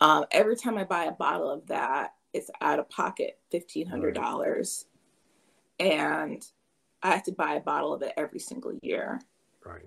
um, 0.00 0.24
every 0.30 0.56
time 0.56 0.78
i 0.78 0.84
buy 0.84 1.04
a 1.04 1.12
bottle 1.12 1.50
of 1.50 1.66
that 1.66 2.14
it's 2.32 2.50
out 2.60 2.78
of 2.78 2.88
pocket 2.88 3.38
fifteen 3.50 3.86
hundred 3.86 4.14
dollars, 4.14 4.86
right. 5.80 5.92
and 5.92 6.46
I 7.02 7.10
have 7.10 7.24
to 7.24 7.32
buy 7.32 7.54
a 7.54 7.60
bottle 7.60 7.92
of 7.92 8.02
it 8.02 8.12
every 8.16 8.38
single 8.38 8.78
year. 8.82 9.20
Right. 9.64 9.82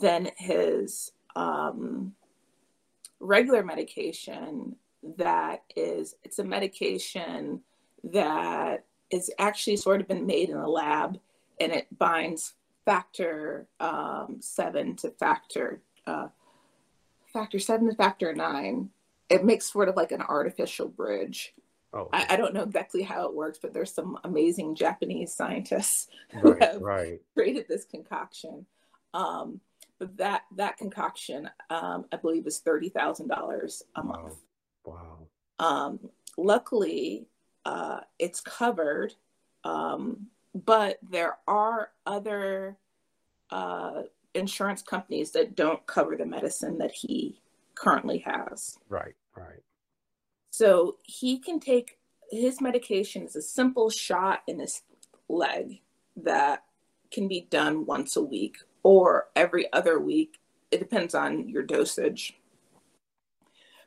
Then 0.00 0.30
his 0.36 1.12
um, 1.36 2.14
regular 3.20 3.62
medication 3.62 4.76
that 5.16 5.62
is 5.74 6.14
it's 6.22 6.38
a 6.38 6.44
medication 6.44 7.60
that 8.04 8.84
is 9.10 9.30
actually 9.38 9.76
sort 9.76 10.00
of 10.00 10.08
been 10.08 10.26
made 10.26 10.48
in 10.48 10.56
a 10.56 10.68
lab 10.68 11.18
and 11.60 11.72
it 11.72 11.86
binds 11.98 12.54
factor 12.84 13.66
um, 13.80 14.36
seven 14.40 14.96
to 14.96 15.10
factor 15.10 15.80
uh, 16.06 16.28
factor 17.32 17.58
seven 17.58 17.88
to 17.88 17.94
factor 17.94 18.34
nine 18.34 18.90
it 19.32 19.44
makes 19.44 19.72
sort 19.72 19.88
of 19.88 19.96
like 19.96 20.12
an 20.12 20.20
artificial 20.20 20.88
bridge. 20.88 21.54
Oh. 21.94 22.08
I, 22.12 22.26
I, 22.30 22.36
don't 22.36 22.54
know 22.54 22.62
exactly 22.62 23.02
how 23.02 23.26
it 23.26 23.34
works, 23.34 23.58
but 23.60 23.72
there's 23.72 23.92
some 23.92 24.18
amazing 24.24 24.74
Japanese 24.74 25.34
scientists 25.34 26.08
who 26.30 26.52
right, 26.52 26.62
have 26.62 26.80
right. 26.80 27.20
created 27.34 27.66
this 27.68 27.84
concoction. 27.84 28.66
Um, 29.14 29.60
but 29.98 30.16
that 30.18 30.42
that 30.56 30.76
concoction, 30.76 31.48
um, 31.70 32.06
I 32.12 32.16
believe, 32.16 32.46
is 32.46 32.58
thirty 32.58 32.88
thousand 32.88 33.28
dollars 33.28 33.82
a 33.94 34.02
month. 34.02 34.36
Wow. 34.84 35.18
Um, 35.58 36.00
luckily, 36.36 37.26
uh, 37.64 38.00
it's 38.18 38.40
covered, 38.40 39.14
um, 39.64 40.26
but 40.54 40.98
there 41.08 41.36
are 41.46 41.90
other 42.06 42.76
uh, 43.50 44.02
insurance 44.34 44.82
companies 44.82 45.30
that 45.32 45.54
don't 45.54 45.86
cover 45.86 46.16
the 46.16 46.26
medicine 46.26 46.78
that 46.78 46.92
he 46.92 47.40
currently 47.74 48.18
has. 48.18 48.78
Right. 48.88 49.14
Right. 49.36 49.62
So 50.50 50.96
he 51.02 51.38
can 51.38 51.60
take 51.60 51.98
his 52.30 52.60
medication 52.60 53.22
is 53.22 53.36
a 53.36 53.42
simple 53.42 53.90
shot 53.90 54.42
in 54.46 54.58
his 54.58 54.82
leg 55.28 55.80
that 56.16 56.64
can 57.10 57.28
be 57.28 57.42
done 57.50 57.84
once 57.84 58.16
a 58.16 58.22
week 58.22 58.56
or 58.82 59.28
every 59.36 59.70
other 59.72 60.00
week. 60.00 60.38
It 60.70 60.78
depends 60.78 61.14
on 61.14 61.48
your 61.48 61.62
dosage. 61.62 62.38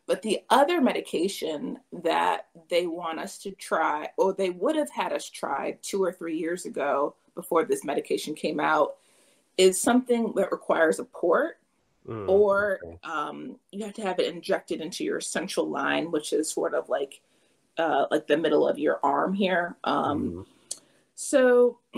But 0.08 0.22
the 0.22 0.42
other 0.52 0.80
medication 0.80 1.80
that 1.92 2.48
they 2.70 2.86
want 2.86 3.20
us 3.20 3.40
to 3.40 3.52
try, 3.52 4.10
or 4.18 4.34
they 4.34 4.52
would 4.52 4.76
have 4.76 4.92
had 4.92 5.12
us 5.12 5.28
try 5.28 5.80
two 5.82 6.04
or 6.04 6.12
three 6.12 6.38
years 6.38 6.66
ago 6.66 7.16
before 7.34 7.66
this 7.66 7.84
medication 7.84 8.36
came 8.36 8.60
out, 8.60 8.98
is 9.58 9.82
something 9.82 10.34
that 10.36 10.52
requires 10.52 11.00
a 11.00 11.06
port 11.06 11.58
Mm, 12.08 12.30
or 12.30 12.80
okay. 12.84 12.98
um, 13.04 13.58
you 13.72 13.84
have 13.84 13.96
to 13.96 14.04
have 14.04 14.20
it 14.20 14.34
injected 14.34 14.80
into 14.80 15.04
your 15.04 15.20
central 15.20 15.70
line, 15.70 16.12
which 16.12 16.34
is 16.34 16.52
sort 16.52 16.76
of 16.76 16.88
like 16.88 17.22
uh, 17.78 18.06
like 18.12 18.28
the 18.28 18.38
middle 18.38 18.68
of 18.68 18.78
your 18.78 19.00
arm 19.04 19.34
here. 19.34 19.76
Um, 19.84 20.32
mm. 20.32 20.46
So, 21.16 21.80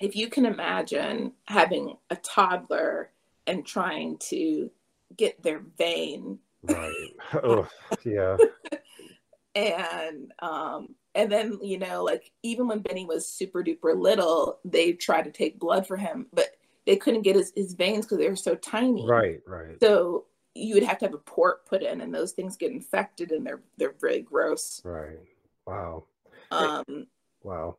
if 0.00 0.16
you 0.16 0.28
can 0.28 0.46
imagine 0.46 1.32
having 1.44 1.96
a 2.10 2.16
toddler 2.16 3.10
and 3.46 3.64
trying 3.64 4.18
to 4.18 4.70
get 5.16 5.42
their 5.42 5.60
vein, 5.78 6.38
right? 6.62 7.10
oh, 7.44 7.68
yeah. 8.04 8.36
and 9.54 10.32
um, 10.40 10.94
and 11.14 11.30
then 11.30 11.58
you 11.62 11.78
know, 11.78 12.02
like 12.02 12.32
even 12.42 12.66
when 12.66 12.80
Benny 12.80 13.04
was 13.04 13.28
super 13.28 13.62
duper 13.62 13.96
little, 13.96 14.58
they 14.64 14.92
tried 14.92 15.24
to 15.24 15.30
take 15.30 15.60
blood 15.60 15.86
for 15.86 15.96
him, 15.96 16.26
but 16.32 16.48
they 16.86 16.96
couldn't 16.96 17.22
get 17.22 17.36
his, 17.36 17.52
his 17.54 17.74
veins 17.74 18.04
because 18.04 18.18
they 18.18 18.28
were 18.28 18.36
so 18.36 18.54
tiny. 18.56 19.06
Right, 19.06 19.40
right. 19.46 19.76
So 19.80 20.26
you 20.54 20.74
would 20.74 20.82
have 20.82 20.98
to 20.98 21.06
have 21.06 21.14
a 21.14 21.18
port 21.18 21.66
put 21.66 21.82
in, 21.82 22.00
and 22.00 22.14
those 22.14 22.32
things 22.32 22.56
get 22.56 22.72
infected, 22.72 23.32
and 23.32 23.46
they're 23.46 23.62
they're 23.76 23.94
very 24.00 24.20
gross. 24.20 24.80
Right. 24.84 25.18
Wow. 25.66 26.04
Um. 26.50 27.06
Wow. 27.42 27.76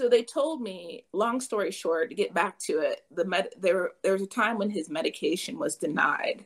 So 0.00 0.08
they 0.08 0.22
told 0.22 0.62
me, 0.62 1.04
long 1.12 1.40
story 1.40 1.72
short, 1.72 2.10
to 2.10 2.14
get 2.14 2.32
back 2.32 2.58
to 2.60 2.78
it, 2.78 3.02
the 3.10 3.24
med 3.24 3.48
there 3.58 3.90
there 4.02 4.12
was 4.12 4.22
a 4.22 4.26
time 4.26 4.58
when 4.58 4.70
his 4.70 4.88
medication 4.88 5.58
was 5.58 5.76
denied, 5.76 6.44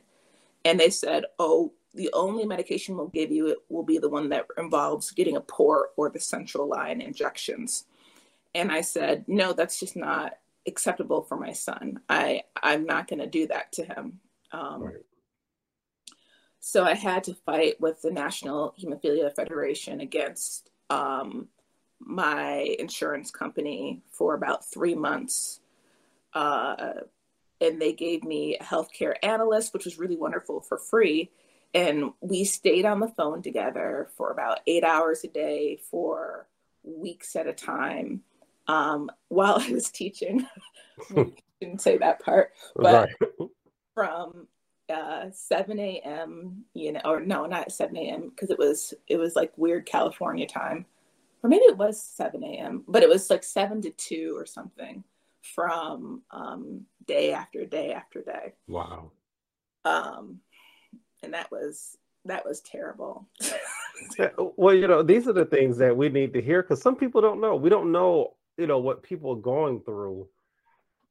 and 0.65 0.79
they 0.79 0.89
said, 0.89 1.25
"Oh, 1.39 1.73
the 1.93 2.09
only 2.13 2.45
medication 2.45 2.97
we'll 2.97 3.07
give 3.07 3.31
you 3.31 3.47
it 3.47 3.59
will 3.69 3.83
be 3.83 3.99
the 3.99 4.09
one 4.09 4.29
that 4.29 4.47
involves 4.57 5.11
getting 5.11 5.37
a 5.37 5.41
port 5.41 5.91
or 5.95 6.09
the 6.09 6.19
central 6.19 6.67
line 6.67 7.01
injections." 7.01 7.85
And 8.55 8.71
I 8.71 8.81
said, 8.81 9.25
"No, 9.27 9.53
that's 9.53 9.79
just 9.79 9.95
not 9.95 10.37
acceptable 10.67 11.21
for 11.21 11.37
my 11.37 11.51
son. 11.51 11.99
I 12.09 12.43
I'm 12.61 12.85
not 12.85 13.07
going 13.07 13.19
to 13.19 13.27
do 13.27 13.47
that 13.47 13.71
to 13.73 13.85
him. 13.85 14.19
Um, 14.51 14.83
right. 14.83 14.95
So 16.59 16.85
I 16.85 16.93
had 16.93 17.25
to 17.25 17.33
fight 17.33 17.81
with 17.81 18.01
the 18.01 18.11
National 18.11 18.73
Hemophilia 18.81 19.35
Federation 19.35 19.99
against 19.99 20.69
um, 20.89 21.49
my 21.99 22.75
insurance 22.79 23.31
company 23.31 24.01
for 24.09 24.33
about 24.33 24.65
three 24.65 24.95
months. 24.95 25.59
Uh, 26.33 26.93
and 27.59 27.81
they 27.81 27.91
gave 27.91 28.23
me 28.23 28.55
a 28.55 28.63
healthcare 28.63 29.15
analyst, 29.23 29.73
which 29.73 29.85
was 29.85 29.99
really 29.99 30.15
wonderful 30.15 30.61
for 30.61 30.77
free. 30.77 31.31
And 31.73 32.11
we 32.21 32.43
stayed 32.43 32.85
on 32.85 32.99
the 32.99 33.07
phone 33.09 33.41
together 33.41 34.09
for 34.15 34.31
about 34.31 34.61
eight 34.65 34.83
hours 34.83 35.23
a 35.23 35.27
day 35.27 35.79
for 35.91 36.47
weeks 36.83 37.35
at 37.35 37.47
a 37.47 37.53
time 37.53 38.21
um, 38.67 39.09
while 39.29 39.57
I 39.59 39.71
was 39.71 39.89
teaching 39.91 40.45
didn't 41.59 41.81
say 41.81 41.97
that 41.97 42.19
part, 42.21 42.51
but 42.75 43.09
right. 43.39 43.49
from 43.93 44.47
uh 44.89 45.25
7 45.31 45.79
a.m. 45.79 46.65
you 46.73 46.91
know, 46.91 47.01
or 47.05 47.19
no, 47.21 47.45
not 47.45 47.71
7 47.71 47.95
a.m. 47.95 48.29
because 48.29 48.49
it 48.49 48.59
was 48.59 48.93
it 49.07 49.17
was 49.17 49.35
like 49.35 49.51
weird 49.57 49.85
California 49.85 50.47
time, 50.47 50.85
or 51.41 51.49
maybe 51.49 51.63
it 51.63 51.77
was 51.77 52.01
7 52.01 52.43
a.m. 52.43 52.83
But 52.87 53.03
it 53.03 53.09
was 53.09 53.29
like 53.29 53.43
seven 53.43 53.81
to 53.81 53.91
two 53.91 54.33
or 54.37 54.45
something 54.45 55.03
from 55.41 56.21
um 56.31 56.85
day 57.05 57.33
after 57.33 57.65
day 57.65 57.93
after 57.93 58.21
day. 58.21 58.53
Wow. 58.67 59.11
Um, 59.85 60.39
and 61.21 61.33
that 61.33 61.51
was 61.51 61.97
that 62.25 62.45
was 62.45 62.61
terrible. 62.61 63.27
well, 64.55 64.75
you 64.75 64.87
know, 64.87 65.03
these 65.03 65.27
are 65.27 65.33
the 65.33 65.45
things 65.45 65.77
that 65.77 65.95
we 65.95 66.09
need 66.09 66.33
to 66.33 66.41
hear 66.41 66.61
because 66.61 66.81
some 66.81 66.95
people 66.95 67.21
don't 67.21 67.41
know. 67.41 67.55
We 67.55 67.69
don't 67.69 67.91
know, 67.91 68.35
you 68.57 68.67
know, 68.67 68.79
what 68.79 69.03
people 69.03 69.31
are 69.31 69.41
going 69.41 69.81
through 69.81 70.27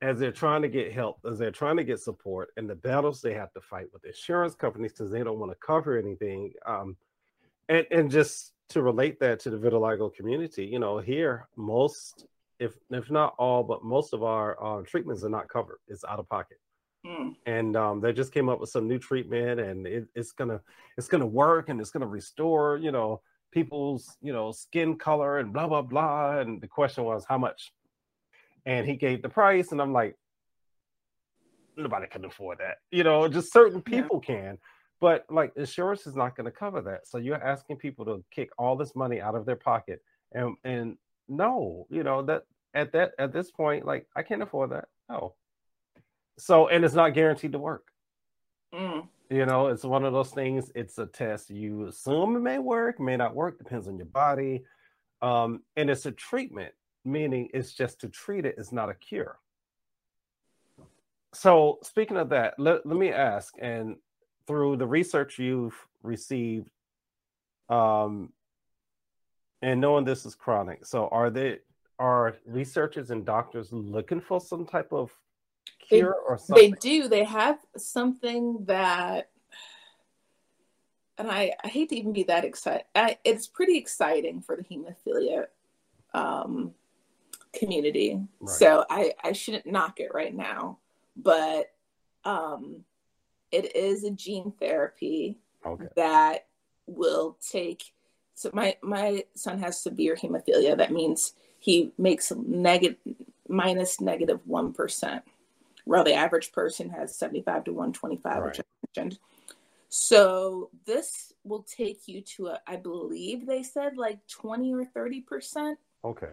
as 0.01 0.19
they're 0.19 0.33
trying 0.33 0.63
to 0.63 0.69
get 0.69 0.93
help, 0.93 1.19
as 1.25 1.39
they're 1.39 1.51
trying 1.51 1.77
to 1.77 1.85
get 1.85 2.01
support, 2.01 2.51
and 2.57 2.69
the 2.69 2.75
battles 2.75 3.23
they 3.23 3.35
have 3.35 3.53
to 3.53 3.61
fight 3.61 3.87
with 3.93 4.05
insurance 4.05 4.55
companies 4.55 4.93
because 4.93 5.11
they 5.11 5.23
don't 5.23 5.39
want 5.39 5.53
to 5.53 5.59
cover 5.65 5.97
anything. 5.97 6.53
Um, 6.67 6.97
and 7.69 7.87
and 7.91 8.11
just 8.11 8.53
to 8.71 8.83
relate 8.83 9.21
that 9.21 9.39
to 9.41 9.51
the 9.51 9.57
vitiligo 9.57 10.13
community, 10.13 10.65
you 10.67 10.79
know, 10.79 10.99
here 10.99 11.47
most, 11.57 12.27
if 12.59 12.75
if 12.91 13.11
not 13.11 13.35
all, 13.39 13.63
but 13.63 13.85
most 13.85 14.13
of 14.13 14.23
our 14.23 14.63
uh, 14.63 14.83
treatments 14.83 15.25
are 15.25 15.29
not 15.29 15.49
covered. 15.49 15.79
It's 15.89 16.05
out 16.05 16.19
of 16.19 16.29
pocket. 16.29 16.59
Mm. 17.07 17.35
And 17.47 17.77
um, 17.77 18.01
they 18.01 18.13
just 18.13 18.33
came 18.33 18.49
up 18.49 18.61
with 18.61 18.71
some 18.71 18.87
new 18.87 18.99
treatment, 18.99 19.61
and 19.61 19.87
it, 19.87 20.09
it's 20.15 20.33
gonna 20.33 20.61
it's 20.97 21.09
gonna 21.09 21.27
work, 21.27 21.69
and 21.69 21.81
it's 21.81 21.91
gonna 21.91 22.07
restore, 22.07 22.77
you 22.77 22.93
know, 22.93 23.21
people's 23.53 24.17
you 24.21 24.33
know 24.33 24.51
skin 24.51 24.97
color 24.97 25.39
and 25.39 25.53
blah 25.53 25.69
blah 25.69 25.83
blah. 25.83 26.39
And 26.39 26.61
the 26.61 26.69
question 26.69 27.05
was 27.05 27.25
how 27.29 27.39
much, 27.39 27.73
and 28.67 28.87
he 28.87 28.97
gave 28.97 29.23
the 29.23 29.29
price, 29.29 29.73
and 29.73 29.81
I'm 29.81 29.93
like, 29.93 30.17
nobody 31.77 32.07
can 32.07 32.25
afford 32.25 32.59
that, 32.59 32.79
you 32.91 33.05
know, 33.05 33.29
just 33.29 33.53
certain 33.53 33.81
people 33.83 34.23
yeah. 34.29 34.35
can. 34.35 34.59
But 35.01 35.25
like 35.31 35.53
insurance 35.57 36.07
is 36.07 36.15
not 36.15 36.37
going 36.37 36.45
to 36.45 36.53
cover 36.53 36.81
that, 36.83 37.07
so 37.07 37.19
you're 37.19 37.43
asking 37.43 37.77
people 37.77 38.05
to 38.07 38.25
kick 38.31 38.51
all 38.59 38.77
this 38.77 38.95
money 38.95 39.21
out 39.21 39.35
of 39.35 39.47
their 39.47 39.57
pocket, 39.57 40.03
and 40.33 40.57
and 40.65 40.97
no, 41.29 41.87
you 41.91 42.03
know 42.03 42.23
that 42.23 42.45
at 42.75 42.93
that 42.93 43.13
at 43.19 43.33
this 43.33 43.51
point, 43.51 43.85
like 43.85 44.07
I 44.17 44.23
can't 44.23 44.43
afford 44.43 44.71
that. 44.71 44.87
No, 45.09 45.35
so, 46.39 46.69
and 46.69 46.85
it's 46.85 46.95
not 46.95 47.15
guaranteed 47.15 47.53
to 47.53 47.59
work. 47.59 47.85
Mm. 48.75 49.09
You 49.33 49.47
know, 49.47 49.69
it's 49.69 49.83
one 49.83 50.05
of 50.05 50.13
those 50.13 50.31
things. 50.31 50.71
It's 50.75 50.99
a 50.99 51.07
test. 51.07 51.49
You 51.49 51.87
assume 51.87 52.37
it 52.37 52.41
may 52.41 52.59
work, 52.59 53.01
may 53.01 53.17
not 53.17 53.35
work, 53.35 53.57
depends 53.57 53.89
on 53.89 53.97
your 53.97 54.05
body. 54.05 54.65
Um, 55.23 55.63
and 55.75 55.89
it's 55.89 56.05
a 56.05 56.13
treatment, 56.13 56.75
meaning 57.07 57.49
it's 57.55 57.73
just 57.73 58.01
to 58.01 58.09
treat 58.11 58.45
it, 58.45 58.57
it's 58.59 58.73
not 58.73 58.91
a 58.91 58.95
cure. 58.95 59.39
So, 61.33 61.79
speaking 61.83 62.19
of 62.19 62.29
that, 62.29 62.59
let, 62.59 62.85
let 62.85 62.99
me 62.99 63.11
ask, 63.11 63.55
and 63.59 63.97
through 64.47 64.77
the 64.77 64.87
research 64.87 65.39
you've 65.39 65.79
received, 66.03 66.69
um, 67.71 68.35
and 69.63 69.81
knowing 69.81 70.05
this 70.05 70.27
is 70.27 70.35
chronic, 70.35 70.85
so 70.85 71.09
are 71.09 71.31
they 71.31 71.61
are 71.99 72.37
researchers 72.45 73.11
and 73.11 73.25
doctors 73.25 73.73
looking 73.73 74.21
for 74.21 74.43
some 74.43 74.67
type 74.67 74.93
of 74.93 75.11
they, 75.91 76.03
or 76.03 76.39
something? 76.39 76.71
They 76.71 76.77
do. 76.79 77.09
They 77.09 77.25
have 77.25 77.59
something 77.77 78.65
that, 78.67 79.31
and 81.19 81.31
I, 81.31 81.53
I 81.63 81.69
hate 81.69 81.91
to 81.91 81.97
even 81.97 82.13
be 82.13 82.25
that 82.25 82.45
excited. 82.45 82.85
I, 82.95 83.19
it's 83.25 83.47
pretty 83.47 83.77
exciting 83.77 84.41
for 84.41 84.57
the 84.57 84.65
hemophilia 84.65 85.47
um, 86.15 86.73
community. 87.53 88.21
Right. 88.41 88.51
So 88.51 88.85
I, 88.89 89.13
I 89.23 89.33
shouldn't 89.33 89.67
knock 89.67 90.01
it 90.01 90.15
right 90.15 90.35
now, 90.35 90.79
but 91.17 91.73
um, 92.25 92.85
it 93.51 93.77
is 93.77 94.05
a 94.05 94.11
gene 94.11 94.53
therapy 94.59 95.39
okay. 95.65 95.87
that 95.97 96.47
will 96.87 97.37
take. 97.47 97.93
So 98.35 98.51
my 98.53 98.77
my 98.83 99.25
son 99.35 99.59
has 99.59 99.81
severe 99.81 100.17
hemophilia. 100.17 100.77
That 100.77 100.93
means 100.93 101.35
he 101.59 101.93
makes 101.99 102.33
negative 102.33 102.97
minus 103.49 104.01
negative 104.01 104.41
one 104.47 104.73
percent 104.73 105.23
while 105.85 106.05
the 106.05 106.15
average 106.15 106.53
person 106.53 106.91
has 106.91 107.17
75 107.17 107.65
to 107.65 107.73
125, 107.73 108.33
right. 108.33 108.45
which 108.45 108.61
I 108.61 108.63
mentioned. 108.87 109.19
So 109.89 110.71
this 110.87 111.35
will 111.45 111.65
take 111.65 112.09
you 112.09 112.23
to 112.37 112.49
a, 112.49 112.61
I 112.67 112.77
believe 112.77 113.47
they 113.47 113.63
said 113.63 113.97
like 113.97 114.27
20 114.29 114.73
or 114.75 114.85
30%. 114.87 115.77
Okay. 116.05 116.31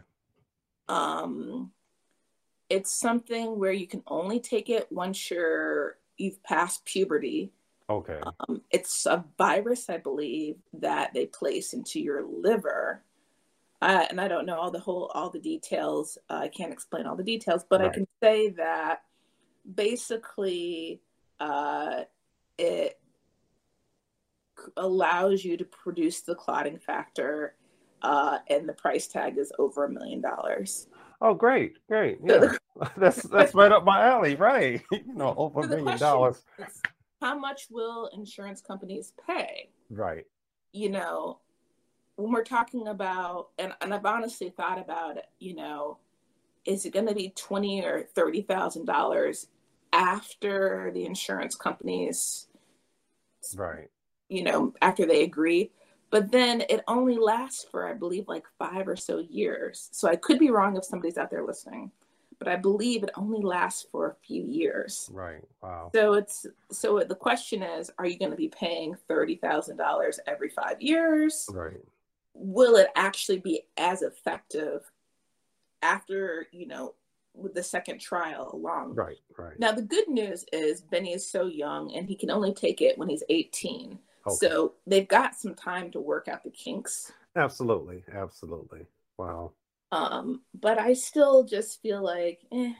Um, 0.87 1.71
it's 2.69 2.91
something 2.93 3.59
where 3.59 3.71
you 3.71 3.87
can 3.87 4.03
only 4.07 4.39
take 4.39 4.69
it 4.69 4.87
once 4.91 5.29
you're 5.29 5.97
you've 6.17 6.41
passed 6.43 6.85
puberty. 6.85 7.51
Okay. 7.89 8.19
Um, 8.21 8.61
it's 8.69 9.05
a 9.05 9.25
virus, 9.37 9.89
I 9.89 9.97
believe, 9.97 10.57
that 10.73 11.13
they 11.13 11.25
place 11.25 11.73
into 11.73 11.99
your 11.99 12.23
liver. 12.25 13.03
Uh, 13.81 14.05
and 14.09 14.21
I 14.21 14.27
don't 14.27 14.45
know 14.45 14.59
all 14.59 14.71
the 14.71 14.79
whole 14.79 15.11
all 15.13 15.29
the 15.29 15.39
details. 15.39 16.17
Uh, 16.29 16.41
I 16.43 16.47
can't 16.49 16.73
explain 16.73 17.05
all 17.05 17.15
the 17.15 17.23
details, 17.23 17.65
but 17.67 17.81
right. 17.81 17.89
I 17.89 17.93
can 17.93 18.07
say 18.21 18.49
that 18.51 19.01
basically 19.73 21.01
uh, 21.39 22.01
it 22.57 22.99
allows 24.77 25.43
you 25.43 25.57
to 25.57 25.65
produce 25.65 26.21
the 26.21 26.35
clotting 26.35 26.77
factor 26.77 27.55
uh, 28.01 28.39
and 28.49 28.67
the 28.67 28.73
price 28.73 29.07
tag 29.07 29.37
is 29.37 29.51
over 29.59 29.85
a 29.85 29.89
million 29.89 30.21
dollars. 30.21 30.87
Oh 31.21 31.33
great 31.33 31.77
great 31.87 32.19
yeah. 32.23 32.53
That's 32.97 33.23
that's 33.23 33.53
right 33.53 33.71
up 33.73 33.83
my 33.83 34.07
alley 34.07 34.35
right. 34.35 34.81
You 34.91 35.13
know 35.13 35.33
over 35.37 35.61
a 35.61 35.67
million 35.67 35.97
dollars. 35.97 36.41
how 37.21 37.37
much 37.37 37.67
will 37.69 38.07
insurance 38.13 38.61
companies 38.61 39.13
pay? 39.27 39.69
Right. 39.89 40.25
You 40.71 40.89
know 40.89 41.39
when 42.19 42.33
we're 42.33 42.43
talking 42.43 42.87
about 42.89 43.47
and, 43.57 43.73
and 43.79 43.93
i've 43.93 44.05
honestly 44.05 44.49
thought 44.49 44.77
about 44.77 45.15
it 45.15 45.27
you 45.39 45.55
know 45.55 45.97
is 46.65 46.85
it 46.85 46.93
going 46.93 47.07
to 47.07 47.15
be 47.15 47.29
twenty 47.29 47.81
or 47.81 48.03
thirty 48.13 48.41
thousand 48.41 48.85
dollars 48.85 49.47
after 49.93 50.91
the 50.93 51.05
insurance 51.05 51.55
companies, 51.55 52.47
right? 53.55 53.89
You 54.29 54.43
know, 54.43 54.73
after 54.81 55.05
they 55.05 55.23
agree. 55.23 55.71
But 56.11 56.31
then 56.31 56.63
it 56.69 56.83
only 56.87 57.17
lasts 57.17 57.65
for, 57.69 57.87
I 57.87 57.93
believe, 57.93 58.27
like 58.27 58.45
five 58.57 58.87
or 58.87 58.95
so 58.95 59.19
years. 59.19 59.89
So 59.91 60.07
I 60.07 60.15
could 60.15 60.39
be 60.39 60.49
wrong 60.49 60.75
if 60.75 60.83
somebody's 60.83 61.17
out 61.17 61.29
there 61.29 61.45
listening, 61.45 61.91
but 62.39 62.47
I 62.47 62.55
believe 62.55 63.03
it 63.03 63.11
only 63.15 63.41
lasts 63.41 63.85
for 63.91 64.07
a 64.07 64.15
few 64.25 64.43
years. 64.43 65.09
Right. 65.13 65.43
Wow. 65.61 65.91
So 65.93 66.13
it's 66.13 66.47
so 66.71 66.99
the 66.99 67.15
question 67.15 67.61
is, 67.61 67.91
are 67.99 68.07
you 68.07 68.17
going 68.17 68.31
to 68.31 68.37
be 68.37 68.47
paying 68.47 68.95
thirty 69.07 69.35
thousand 69.35 69.77
dollars 69.77 70.19
every 70.25 70.49
five 70.49 70.81
years? 70.81 71.47
Right. 71.51 71.83
Will 72.33 72.75
it 72.77 72.87
actually 72.95 73.39
be 73.39 73.63
as 73.77 74.01
effective 74.01 74.89
after 75.81 76.47
you 76.51 76.65
know 76.67 76.95
with 77.41 77.53
the 77.53 77.63
second 77.63 77.99
trial 77.99 78.51
along. 78.53 78.95
Right, 78.95 79.17
right. 79.37 79.59
Now 79.59 79.71
the 79.71 79.81
good 79.81 80.07
news 80.07 80.45
is 80.51 80.81
Benny 80.81 81.13
is 81.13 81.29
so 81.29 81.45
young 81.45 81.93
and 81.93 82.07
he 82.07 82.15
can 82.15 82.29
only 82.29 82.53
take 82.53 82.81
it 82.81 82.97
when 82.97 83.09
he's 83.09 83.23
18. 83.29 83.99
Okay. 84.27 84.35
So 84.35 84.73
they've 84.85 85.07
got 85.07 85.35
some 85.35 85.55
time 85.55 85.91
to 85.91 85.99
work 85.99 86.27
out 86.27 86.43
the 86.43 86.49
kinks. 86.49 87.11
Absolutely, 87.35 88.03
absolutely. 88.13 88.85
Wow. 89.17 89.51
Um, 89.91 90.41
but 90.59 90.77
I 90.77 90.93
still 90.93 91.43
just 91.43 91.81
feel 91.81 92.03
like, 92.03 92.41
eh, 92.51 92.73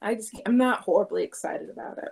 I 0.00 0.14
just 0.14 0.40
I'm 0.46 0.56
not 0.56 0.80
horribly 0.80 1.24
excited 1.24 1.70
about 1.70 1.98
it. 1.98 2.10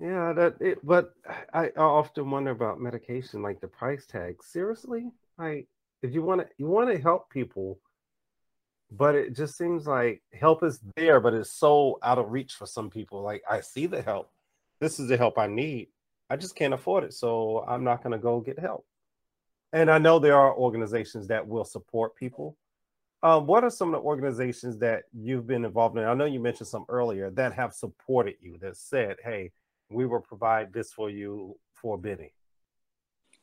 Yeah, 0.00 0.32
that 0.32 0.56
it. 0.60 0.84
But 0.84 1.12
I, 1.52 1.66
I 1.76 1.80
often 1.80 2.30
wonder 2.30 2.50
about 2.50 2.80
medication, 2.80 3.42
like 3.42 3.60
the 3.60 3.68
price 3.68 4.06
tag. 4.06 4.42
Seriously, 4.42 5.10
like 5.38 5.68
if 6.02 6.12
you 6.12 6.22
want 6.22 6.40
to, 6.40 6.48
you 6.58 6.66
want 6.66 6.90
to 6.90 7.00
help 7.00 7.30
people 7.30 7.78
but 8.90 9.14
it 9.14 9.36
just 9.36 9.56
seems 9.56 9.86
like 9.86 10.22
help 10.32 10.62
is 10.64 10.80
there, 10.96 11.20
but 11.20 11.34
it's 11.34 11.52
so 11.52 11.98
out 12.02 12.18
of 12.18 12.30
reach 12.30 12.54
for 12.54 12.66
some 12.66 12.90
people. 12.90 13.22
Like 13.22 13.42
I 13.48 13.60
see 13.60 13.86
the 13.86 14.02
help. 14.02 14.30
This 14.80 14.98
is 14.98 15.08
the 15.08 15.16
help 15.16 15.38
I 15.38 15.46
need. 15.46 15.88
I 16.28 16.36
just 16.36 16.56
can't 16.56 16.74
afford 16.74 17.04
it. 17.04 17.12
So 17.12 17.64
I'm 17.68 17.84
not 17.84 18.02
going 18.02 18.12
to 18.12 18.18
go 18.18 18.40
get 18.40 18.58
help. 18.58 18.84
And 19.72 19.90
I 19.90 19.98
know 19.98 20.18
there 20.18 20.36
are 20.36 20.54
organizations 20.54 21.28
that 21.28 21.46
will 21.46 21.64
support 21.64 22.16
people. 22.16 22.56
Um, 23.22 23.46
what 23.46 23.64
are 23.64 23.70
some 23.70 23.88
of 23.88 24.00
the 24.00 24.06
organizations 24.06 24.78
that 24.78 25.04
you've 25.12 25.46
been 25.46 25.64
involved 25.64 25.96
in? 25.96 26.04
I 26.04 26.14
know 26.14 26.24
you 26.24 26.40
mentioned 26.40 26.68
some 26.68 26.86
earlier 26.88 27.30
that 27.32 27.52
have 27.52 27.74
supported 27.74 28.36
you 28.40 28.56
that 28.62 28.76
said, 28.76 29.16
hey, 29.22 29.52
we 29.90 30.06
will 30.06 30.20
provide 30.20 30.72
this 30.72 30.92
for 30.92 31.10
you 31.10 31.56
for 31.74 31.98
Benny. 31.98 32.32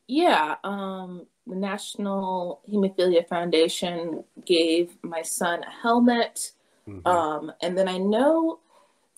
Yeah, 0.08 0.56
um, 0.64 1.26
the 1.46 1.54
National 1.54 2.62
Hemophilia 2.68 3.28
Foundation 3.28 4.24
gave 4.44 4.96
my 5.02 5.22
son 5.22 5.62
a 5.62 5.70
helmet. 5.70 6.52
Mm-hmm. 6.88 7.06
Um, 7.06 7.52
and 7.62 7.76
then 7.76 7.88
I 7.88 7.98
know 7.98 8.60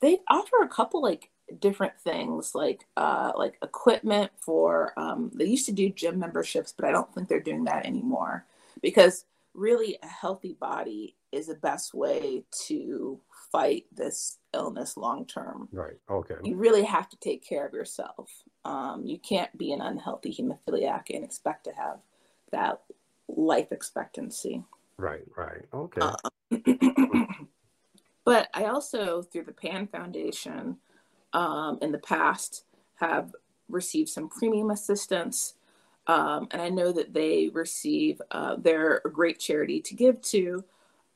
they 0.00 0.18
offer 0.28 0.56
a 0.62 0.68
couple 0.68 1.00
like 1.00 1.30
different 1.58 1.98
things 1.98 2.54
like 2.54 2.86
uh, 2.96 3.32
like 3.36 3.56
equipment 3.62 4.32
for 4.38 4.92
um, 4.96 5.30
they 5.34 5.44
used 5.44 5.66
to 5.66 5.72
do 5.72 5.90
gym 5.90 6.18
memberships, 6.18 6.74
but 6.76 6.84
I 6.84 6.92
don't 6.92 7.12
think 7.14 7.28
they're 7.28 7.40
doing 7.40 7.64
that 7.64 7.86
anymore 7.86 8.44
because 8.82 9.24
really 9.54 9.98
a 10.02 10.06
healthy 10.06 10.56
body 10.58 11.16
is 11.32 11.46
the 11.46 11.54
best 11.54 11.94
way 11.94 12.44
to 12.66 13.20
fight 13.52 13.86
this 13.92 14.38
illness 14.54 14.96
long 14.96 15.26
term. 15.26 15.68
Right. 15.72 15.98
Okay. 16.08 16.36
You 16.42 16.56
really 16.56 16.84
have 16.84 17.08
to 17.10 17.16
take 17.16 17.44
care 17.44 17.66
of 17.66 17.72
yourself. 17.72 18.30
Um, 18.64 19.04
you 19.04 19.18
can't 19.18 19.56
be 19.56 19.72
an 19.72 19.80
unhealthy 19.80 20.34
hemophiliac 20.34 21.04
and 21.14 21.24
expect 21.24 21.64
to 21.64 21.72
have 21.72 21.98
that 22.52 22.80
life 23.28 23.72
expectancy. 23.72 24.62
Right. 24.96 25.24
Right. 25.36 25.64
Okay. 25.72 26.00
Uh, 26.00 26.16
but 28.24 28.48
I 28.52 28.64
also, 28.64 29.22
through 29.22 29.44
the 29.44 29.52
PAN 29.52 29.86
Foundation, 29.86 30.76
um, 31.32 31.78
in 31.80 31.92
the 31.92 31.98
past, 31.98 32.64
have 32.96 33.34
received 33.68 34.08
some 34.08 34.28
premium 34.28 34.70
assistance. 34.70 35.54
Um, 36.06 36.48
and 36.50 36.60
I 36.60 36.68
know 36.68 36.92
that 36.92 37.14
they 37.14 37.50
receive, 37.52 38.20
uh, 38.30 38.56
they're 38.58 39.00
a 39.04 39.10
great 39.10 39.38
charity 39.38 39.80
to 39.82 39.94
give 39.94 40.20
to. 40.22 40.64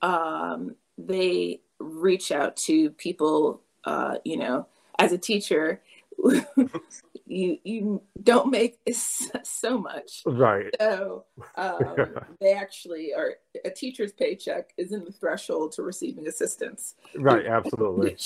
Um, 0.02 0.76
they 0.96 1.60
reach 1.78 2.30
out 2.30 2.56
to 2.56 2.90
people, 2.90 3.60
uh, 3.84 4.18
you 4.24 4.36
know, 4.36 4.66
as 4.98 5.12
a 5.12 5.18
teacher, 5.18 5.82
you 7.26 7.58
you 7.64 8.02
don't 8.22 8.50
make 8.50 8.78
so 8.92 9.78
much 9.78 10.22
right 10.26 10.74
so 10.80 11.24
um, 11.56 11.96
they 12.40 12.52
actually 12.52 13.12
are 13.14 13.34
a 13.64 13.70
teacher's 13.70 14.12
paycheck 14.12 14.72
is 14.76 14.92
in 14.92 15.04
the 15.04 15.12
threshold 15.12 15.72
to 15.72 15.82
receiving 15.82 16.26
assistance 16.26 16.94
right 17.16 17.46
absolutely 17.46 18.16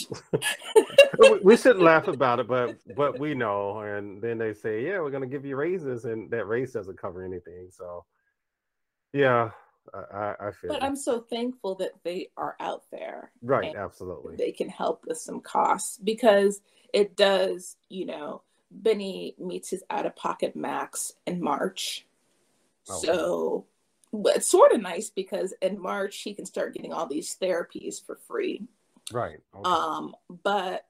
we 1.42 1.56
shouldn't 1.56 1.82
laugh 1.82 2.08
about 2.08 2.40
it 2.40 2.48
but 2.48 2.76
but 2.96 3.18
we 3.18 3.34
know 3.34 3.80
and 3.80 4.20
then 4.20 4.38
they 4.38 4.52
say 4.52 4.84
yeah 4.84 5.00
we're 5.00 5.10
going 5.10 5.22
to 5.22 5.28
give 5.28 5.44
you 5.44 5.56
raises 5.56 6.04
and 6.04 6.30
that 6.30 6.46
raise 6.46 6.72
doesn't 6.72 6.98
cover 6.98 7.24
anything 7.24 7.68
so 7.70 8.04
yeah 9.12 9.50
I, 9.94 10.34
I 10.38 10.50
feel. 10.50 10.68
But 10.68 10.82
I'm 10.82 10.96
so 10.96 11.20
thankful 11.20 11.74
that 11.76 11.92
they 12.04 12.28
are 12.36 12.56
out 12.60 12.82
there. 12.90 13.32
Right, 13.40 13.74
absolutely. 13.74 14.36
They 14.36 14.52
can 14.52 14.68
help 14.68 15.04
with 15.06 15.16
some 15.16 15.40
costs 15.40 15.96
because 15.96 16.60
it 16.92 17.16
does, 17.16 17.76
you 17.88 18.06
know, 18.06 18.42
Benny 18.70 19.34
meets 19.38 19.70
his 19.70 19.82
out 19.90 20.06
of 20.06 20.16
pocket 20.16 20.54
max 20.54 21.14
in 21.26 21.42
March. 21.42 22.06
Oh, 22.88 23.00
so 23.00 23.66
but 24.12 24.36
it's 24.36 24.50
sort 24.50 24.72
of 24.72 24.80
nice 24.80 25.10
because 25.10 25.52
in 25.60 25.80
March 25.80 26.18
he 26.18 26.34
can 26.34 26.46
start 26.46 26.74
getting 26.74 26.92
all 26.92 27.06
these 27.06 27.36
therapies 27.40 28.04
for 28.04 28.18
free. 28.26 28.62
Right. 29.12 29.40
Okay. 29.54 29.70
Um, 29.70 30.14
but 30.42 30.86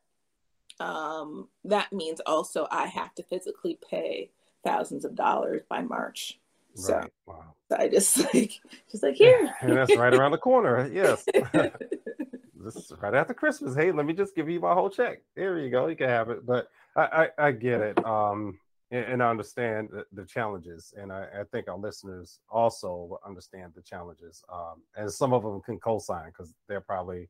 um, 0.80 1.48
that 1.64 1.92
means 1.92 2.20
also 2.26 2.66
I 2.70 2.86
have 2.86 3.14
to 3.16 3.22
physically 3.24 3.78
pay 3.88 4.30
thousands 4.64 5.04
of 5.04 5.14
dollars 5.14 5.62
by 5.68 5.82
March. 5.82 6.38
So, 6.74 6.94
right. 6.94 7.12
wow. 7.26 7.54
so 7.68 7.76
I 7.76 7.88
just 7.88 8.16
like 8.34 8.60
just 8.90 9.02
like 9.02 9.16
here. 9.16 9.52
and 9.60 9.76
that's 9.76 9.96
right 9.96 10.14
around 10.14 10.32
the 10.32 10.38
corner. 10.38 10.88
Yes. 10.92 11.24
this 12.62 12.76
is 12.76 12.92
right 13.00 13.14
after 13.14 13.34
Christmas. 13.34 13.74
Hey, 13.74 13.92
let 13.92 14.06
me 14.06 14.12
just 14.12 14.34
give 14.34 14.48
you 14.48 14.60
my 14.60 14.74
whole 14.74 14.90
check. 14.90 15.22
There 15.36 15.58
you 15.58 15.70
go. 15.70 15.86
You 15.86 15.96
can 15.96 16.08
have 16.08 16.30
it. 16.30 16.44
But 16.44 16.68
I, 16.96 17.28
I, 17.38 17.46
I 17.46 17.52
get 17.52 17.80
it. 17.80 18.04
Um, 18.04 18.58
and, 18.90 19.04
and 19.04 19.22
I 19.22 19.30
understand 19.30 19.88
the, 19.90 20.04
the 20.12 20.24
challenges, 20.26 20.94
and 20.96 21.12
I, 21.12 21.26
I, 21.40 21.44
think 21.52 21.68
our 21.68 21.76
listeners 21.76 22.40
also 22.48 23.18
understand 23.26 23.72
the 23.74 23.82
challenges. 23.82 24.42
Um, 24.50 24.82
and 24.96 25.12
some 25.12 25.32
of 25.32 25.42
them 25.42 25.60
can 25.60 25.78
co-sign 25.78 26.28
because 26.28 26.54
they're 26.68 26.80
probably, 26.80 27.28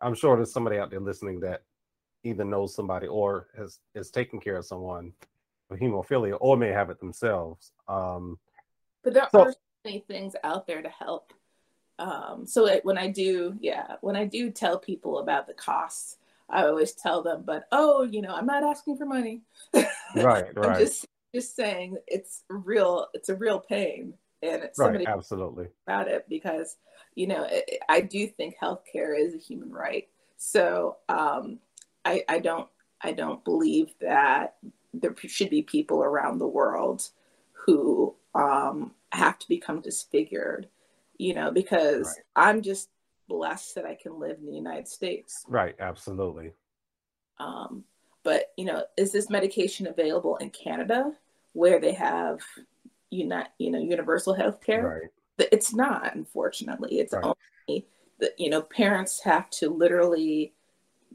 I'm 0.00 0.14
sure 0.14 0.36
there's 0.36 0.52
somebody 0.52 0.78
out 0.78 0.90
there 0.90 1.00
listening 1.00 1.40
that 1.40 1.62
either 2.24 2.44
knows 2.44 2.74
somebody 2.74 3.08
or 3.08 3.48
has 3.56 3.80
is 3.94 4.10
taking 4.10 4.40
care 4.40 4.56
of 4.56 4.64
someone 4.64 5.12
with 5.68 5.80
hemophilia 5.80 6.36
or 6.40 6.56
may 6.56 6.68
have 6.68 6.90
it 6.90 7.00
themselves. 7.00 7.72
Um, 7.88 8.38
but 9.02 9.14
there 9.14 9.26
so, 9.32 9.40
are 9.40 9.52
so 9.52 9.58
many 9.84 10.04
things 10.06 10.36
out 10.44 10.66
there 10.66 10.82
to 10.82 10.88
help. 10.88 11.32
Um, 12.02 12.46
so 12.46 12.66
it, 12.66 12.84
when 12.84 12.98
I 12.98 13.06
do, 13.06 13.54
yeah, 13.60 13.94
when 14.00 14.16
I 14.16 14.24
do 14.24 14.50
tell 14.50 14.76
people 14.76 15.20
about 15.20 15.46
the 15.46 15.54
costs, 15.54 16.16
I 16.50 16.64
always 16.64 16.92
tell 16.92 17.22
them, 17.22 17.44
but 17.46 17.64
oh, 17.70 18.02
you 18.02 18.20
know, 18.22 18.34
I'm 18.34 18.46
not 18.46 18.64
asking 18.64 18.96
for 18.96 19.06
money. 19.06 19.42
Right, 20.14 20.54
right. 20.54 20.78
just 20.78 21.06
just 21.34 21.56
saying 21.56 21.96
it's 22.06 22.42
real. 22.50 23.06
It's 23.14 23.30
a 23.30 23.34
real 23.34 23.58
pain, 23.58 24.12
and 24.42 24.62
it's 24.62 24.78
right, 24.78 25.06
absolutely 25.06 25.68
about 25.86 26.06
it 26.06 26.26
because 26.28 26.76
you 27.14 27.26
know 27.26 27.46
it, 27.50 27.78
I 27.88 28.02
do 28.02 28.26
think 28.26 28.56
healthcare 28.62 29.18
is 29.18 29.34
a 29.34 29.38
human 29.38 29.72
right. 29.72 30.08
So 30.36 30.98
um, 31.08 31.60
I, 32.04 32.24
I 32.28 32.40
don't 32.40 32.68
I 33.00 33.12
don't 33.12 33.42
believe 33.42 33.94
that 34.02 34.56
there 34.92 35.14
should 35.26 35.48
be 35.48 35.62
people 35.62 36.02
around 36.02 36.38
the 36.40 36.46
world 36.46 37.08
who 37.52 38.14
um, 38.34 38.92
have 39.12 39.38
to 39.38 39.48
become 39.48 39.80
disfigured, 39.80 40.68
you 41.22 41.34
know, 41.34 41.52
because 41.52 42.06
right. 42.06 42.48
I'm 42.48 42.62
just 42.62 42.88
blessed 43.28 43.76
that 43.76 43.86
I 43.86 43.94
can 43.94 44.18
live 44.18 44.38
in 44.38 44.46
the 44.46 44.56
United 44.56 44.88
States. 44.88 45.44
Right, 45.46 45.76
absolutely. 45.78 46.50
Um, 47.38 47.84
but 48.24 48.52
you 48.56 48.64
know, 48.64 48.82
is 48.96 49.12
this 49.12 49.30
medication 49.30 49.86
available 49.86 50.36
in 50.38 50.50
Canada 50.50 51.12
where 51.52 51.80
they 51.80 51.92
have 51.92 52.40
you 53.10 53.26
not 53.26 53.52
you 53.58 53.70
know 53.70 53.78
universal 53.78 54.34
health 54.34 54.60
care? 54.60 55.00
Right. 55.38 55.48
It's 55.52 55.72
not, 55.72 56.14
unfortunately. 56.16 56.98
It's 56.98 57.12
right. 57.12 57.24
only 57.24 57.86
that 58.18 58.32
you 58.36 58.50
know 58.50 58.62
parents 58.62 59.22
have 59.22 59.48
to 59.50 59.70
literally 59.70 60.54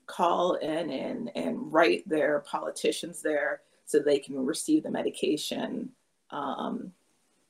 call 0.05 0.55
in 0.55 0.89
and 0.89 1.31
and 1.35 1.73
write 1.73 2.07
their 2.07 2.39
politicians 2.47 3.21
there 3.21 3.61
so 3.85 3.99
they 3.99 4.19
can 4.19 4.37
receive 4.45 4.83
the 4.83 4.91
medication 4.91 5.89
um, 6.31 6.93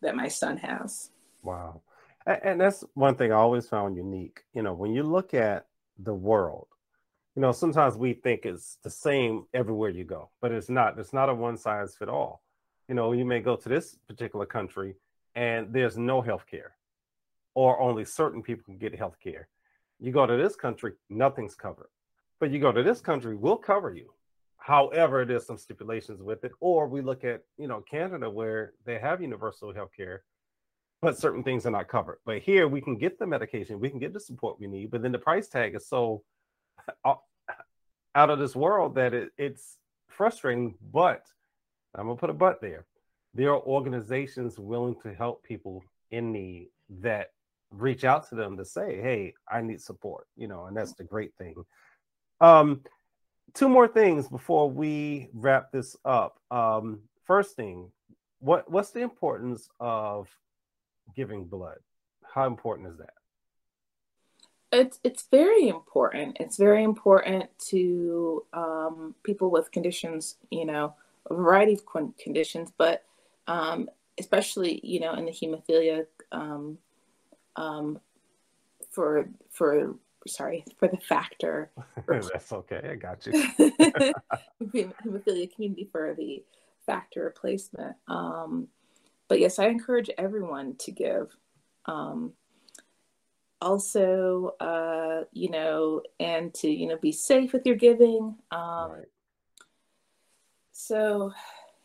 that 0.02 0.16
my 0.16 0.28
son 0.28 0.58
has. 0.58 1.12
Wow 1.44 1.82
and 2.28 2.60
that's 2.60 2.84
one 2.94 3.16
thing 3.16 3.32
I 3.32 3.36
always 3.36 3.68
found 3.68 3.96
unique. 3.96 4.42
You 4.54 4.62
know, 4.62 4.74
when 4.74 4.94
you 4.94 5.04
look 5.04 5.34
at 5.34 5.68
the 5.98 6.14
world, 6.14 6.68
you 7.36 7.42
know, 7.42 7.52
sometimes 7.52 7.96
we 7.96 8.14
think 8.14 8.46
it's 8.46 8.78
the 8.84 8.90
same 8.90 9.46
everywhere 9.54 9.90
you 9.90 10.04
go, 10.04 10.32
but 10.42 10.52
it's 10.52 10.70
not. 10.70 10.98
It's 11.00 11.14
not 11.14 11.30
a 11.30 11.34
one 11.34 11.58
size 11.58 11.96
fit 11.96 12.10
all. 12.10 12.42
You 12.88 12.96
know, 12.96 13.12
you 13.12 13.26
may 13.26 13.40
go 13.40 13.56
to 13.56 13.70
this 13.70 13.96
particular 14.08 14.46
country 14.46 14.96
and 15.36 15.72
there's 15.72 15.98
no 15.98 16.22
health 16.22 16.46
care, 16.50 16.72
or 17.54 17.80
only 17.80 18.06
certain 18.06 18.42
people 18.42 18.64
can 18.64 18.78
get 18.78 18.96
health 18.98 19.18
care. 19.24 19.48
You 20.00 20.12
go 20.12 20.26
to 20.26 20.36
this 20.36 20.56
country, 20.56 20.94
nothing's 21.10 21.56
covered. 21.56 21.90
But 22.40 22.52
you 22.52 22.60
go 22.60 22.72
to 22.72 22.84
this 22.84 23.02
country, 23.02 23.36
we'll 23.36 23.58
cover 23.58 23.94
you. 23.94 24.14
However, 24.58 25.26
there's 25.26 25.46
some 25.46 25.58
stipulations 25.58 26.22
with 26.22 26.44
it. 26.44 26.52
Or 26.60 26.88
we 26.88 27.02
look 27.02 27.24
at, 27.24 27.44
you 27.58 27.68
know, 27.68 27.82
Canada 27.82 28.30
where 28.30 28.74
they 28.86 29.00
have 29.00 29.22
universal 29.22 29.74
health 29.74 29.92
care 29.96 30.24
but 31.02 31.18
certain 31.18 31.44
things 31.44 31.66
are 31.66 31.72
not 31.72 31.88
covered. 31.88 32.20
But 32.26 32.40
here 32.40 32.68
we 32.68 32.82
can 32.82 32.98
get 32.98 33.20
the 33.20 33.28
medication, 33.28 33.80
we 33.80 33.90
can 33.90 34.00
get 34.00 34.14
the 34.14 34.20
support 34.20 34.60
we 34.60 34.68
need, 34.68 34.92
but 34.92 35.02
then 35.02 35.12
the 35.12 35.20
price 35.20 35.48
tag 35.48 35.76
is 35.76 35.88
so 35.88 36.24
out 38.16 38.30
of 38.30 38.40
this 38.40 38.56
world 38.56 38.96
that 38.96 39.14
it, 39.14 39.30
it's 39.38 39.78
frustrating. 40.10 40.76
But 40.92 41.26
I'm 41.96 42.08
gonna 42.08 42.18
put 42.18 42.30
a 42.30 42.34
but 42.34 42.62
there. 42.62 42.86
There 43.34 43.52
are 43.52 43.62
organizations 43.62 44.58
willing 44.58 44.96
to 45.04 45.14
help 45.14 45.44
people 45.44 45.84
in 46.12 46.32
need 46.32 46.70
that 47.02 47.28
reach 47.70 48.04
out 48.04 48.28
to 48.30 48.36
them 48.36 48.58
to 48.58 48.66
say, 48.66 49.02
"Hey, 49.02 49.34
I 49.48 49.62
need 49.62 49.82
support," 49.82 50.28
you 50.36 50.48
know, 50.48 50.66
and 50.66 50.76
that's 50.76 50.94
the 50.94 51.04
great 51.04 51.36
thing. 51.36 51.56
Um, 52.42 52.84
two 53.54 53.70
more 53.70 53.88
things 53.88 54.28
before 54.28 54.70
we 54.70 55.30
wrap 55.34 55.72
this 55.72 55.96
up. 56.06 56.40
Um, 56.50 57.02
first 57.26 57.56
thing, 57.56 57.92
what 58.40 58.70
what's 58.72 58.92
the 58.92 59.02
importance 59.02 59.68
of 59.80 60.30
giving 61.16 61.46
blood? 61.46 61.78
How 62.34 62.46
important 62.48 62.90
is 62.90 62.98
that? 62.98 63.14
It's 64.72 65.00
it's 65.04 65.28
very 65.32 65.70
important. 65.70 66.38
It's 66.40 66.58
very 66.58 66.84
important 66.84 67.46
to 67.70 68.46
um, 68.54 69.16
people 69.24 69.50
with 69.50 69.72
conditions, 69.72 70.36
you 70.52 70.66
know, 70.66 70.94
a 71.30 71.34
variety 71.34 71.74
of 71.74 71.86
conditions, 72.18 72.72
but 72.78 73.04
um, 73.48 73.90
especially 74.20 74.80
you 74.84 75.00
know 75.00 75.14
in 75.14 75.26
the 75.26 75.32
hemophilia 75.32 76.06
um, 76.32 76.78
um, 77.56 78.00
for 78.92 79.30
for 79.52 79.96
sorry 80.28 80.66
for 80.78 80.90
the 80.90 80.98
factor. 80.98 81.72
That's 82.08 82.52
okay. 82.52 82.90
I 82.92 82.96
got 82.96 83.26
you. 83.26 83.32
hemophilia 84.62 85.54
community 85.54 85.88
for 85.92 86.14
the 86.14 86.44
factor 86.86 87.24
replacement. 87.24 87.96
Um, 88.08 88.68
but 89.28 89.40
yes, 89.40 89.60
I 89.60 89.68
encourage 89.68 90.10
everyone 90.18 90.76
to 90.80 90.92
give. 90.92 91.36
Um, 91.86 92.34
also, 93.62 94.56
uh, 94.60 95.24
you 95.32 95.50
know, 95.50 96.02
and 96.20 96.54
to 96.56 96.70
you 96.70 96.88
know 96.88 96.98
be 96.98 97.12
safe 97.12 97.54
with 97.54 97.66
your 97.66 97.76
giving. 97.76 98.36
Um, 98.52 98.92
right. 98.92 99.06
So, 100.72 101.34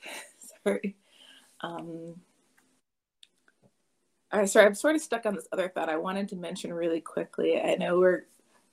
sorry. 0.64 0.96
Um, 1.60 2.16
all 4.32 4.40
right, 4.40 4.48
sorry, 4.48 4.66
I'm 4.66 4.74
sort 4.74 4.96
of 4.96 5.02
stuck 5.02 5.26
on 5.26 5.34
this 5.34 5.46
other 5.52 5.68
thought 5.68 5.90
I 5.90 5.96
wanted 5.96 6.28
to 6.30 6.36
mention 6.36 6.72
really 6.72 7.00
quickly. 7.00 7.60
I 7.60 7.76
know 7.76 7.98
we're 7.98 8.24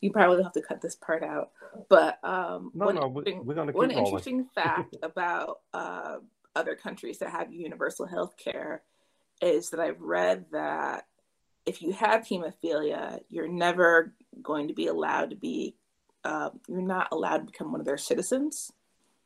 you 0.01 0.11
probably 0.11 0.41
have 0.43 0.53
to 0.53 0.61
cut 0.61 0.81
this 0.81 0.95
part 0.95 1.23
out, 1.23 1.51
but 1.89 2.23
um, 2.23 2.71
no, 2.73 2.85
one, 2.85 2.95
no, 2.95 3.07
we, 3.07 3.33
are 3.33 3.53
gonna 3.53 3.71
keep 3.71 3.75
one 3.75 3.91
interesting 3.91 4.45
fact 4.55 4.95
about 5.03 5.59
uh, 5.73 6.17
other 6.55 6.75
countries 6.75 7.19
that 7.19 7.31
have 7.31 7.53
universal 7.53 8.05
health 8.05 8.35
care 8.37 8.83
is 9.41 9.69
that 9.69 9.79
I've 9.79 10.01
read 10.01 10.45
that 10.51 11.07
if 11.65 11.81
you 11.81 11.91
have 11.93 12.25
hemophilia, 12.25 13.19
you're 13.29 13.47
never 13.47 14.13
going 14.41 14.67
to 14.67 14.73
be 14.73 14.87
allowed 14.87 15.29
to 15.29 15.35
be 15.35 15.75
uh, 16.23 16.49
you're 16.67 16.81
not 16.81 17.07
allowed 17.11 17.37
to 17.37 17.45
become 17.45 17.71
one 17.71 17.79
of 17.79 17.85
their 17.85 17.97
citizens. 17.97 18.71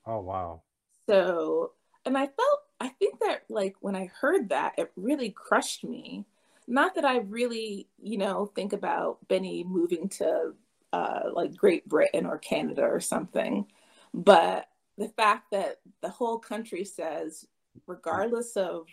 Oh 0.06 0.20
wow! 0.20 0.62
So, 1.08 1.72
and 2.06 2.18
I 2.18 2.28
felt 2.28 2.60
I 2.80 2.90
think 2.90 3.20
that 3.22 3.44
like 3.50 3.76
when 3.80 3.96
I 3.96 4.12
heard 4.20 4.50
that, 4.50 4.74
it 4.78 4.92
really 4.96 5.32
crushed 5.32 5.84
me. 5.84 6.26
Not 6.68 6.96
that 6.96 7.06
I 7.06 7.18
really, 7.18 7.88
you 8.02 8.18
know, 8.18 8.52
think 8.56 8.74
about 8.74 9.28
Benny 9.28 9.64
moving 9.64 10.08
to 10.10 10.54
uh, 10.94 11.22
like 11.34 11.56
Great 11.56 11.88
Britain 11.88 12.26
or 12.26 12.38
Canada 12.38 12.84
or 12.84 13.00
something, 13.00 13.66
but 14.14 14.68
the 14.98 15.10
fact 15.10 15.52
that 15.52 15.80
the 16.02 16.10
whole 16.10 16.40
country 16.40 16.86
says, 16.86 17.46
regardless 17.88 18.56
of 18.56 18.88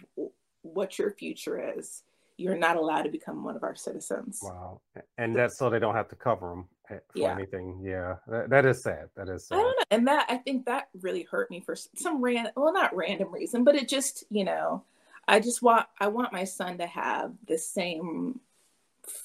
what 0.62 0.98
your 0.98 1.10
future 1.10 1.74
is, 1.76 2.02
you're 2.36 2.56
not 2.56 2.76
allowed 2.76 3.02
to 3.02 3.10
become 3.10 3.44
one 3.44 3.54
of 3.54 3.62
our 3.62 3.74
citizens. 3.74 4.40
Wow. 4.42 4.80
And 5.18 5.36
that's 5.36 5.58
so 5.58 5.68
they 5.68 5.78
don't 5.78 5.94
have 5.94 6.08
to 6.08 6.16
cover 6.16 6.48
them 6.48 6.68
eh, 6.88 6.98
for 7.12 7.18
yeah. 7.18 7.34
anything. 7.34 7.80
Yeah. 7.84 8.16
That, 8.26 8.48
that 8.48 8.64
is 8.64 8.82
sad. 8.82 9.10
That 9.14 9.28
is 9.28 9.46
sad. 9.46 9.56
I 9.56 9.62
don't 9.62 9.78
know. 9.78 9.84
And 9.90 10.06
that, 10.06 10.26
I 10.30 10.38
think 10.38 10.64
that 10.64 10.88
really 11.02 11.24
hurt 11.24 11.50
me 11.50 11.60
for 11.60 11.76
some 11.76 12.22
random, 12.22 12.52
well, 12.56 12.72
not 12.72 12.96
random 12.96 13.30
reason, 13.30 13.62
but 13.62 13.74
it 13.74 13.88
just, 13.88 14.24
you 14.30 14.44
know, 14.44 14.84
I 15.28 15.40
just 15.40 15.60
want, 15.60 15.86
I 16.00 16.08
want 16.08 16.32
my 16.32 16.44
son 16.44 16.78
to 16.78 16.86
have 16.86 17.34
the 17.46 17.58
same 17.58 18.40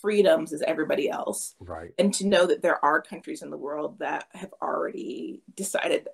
freedoms 0.01 0.51
as 0.51 0.61
everybody 0.61 1.09
else. 1.09 1.55
Right. 1.61 1.93
And 1.97 2.13
to 2.15 2.27
know 2.27 2.45
that 2.47 2.61
there 2.61 2.83
are 2.83 3.01
countries 3.01 3.41
in 3.41 3.49
the 3.49 3.57
world 3.57 3.99
that 3.99 4.27
have 4.33 4.53
already 4.61 5.41
decided 5.55 6.09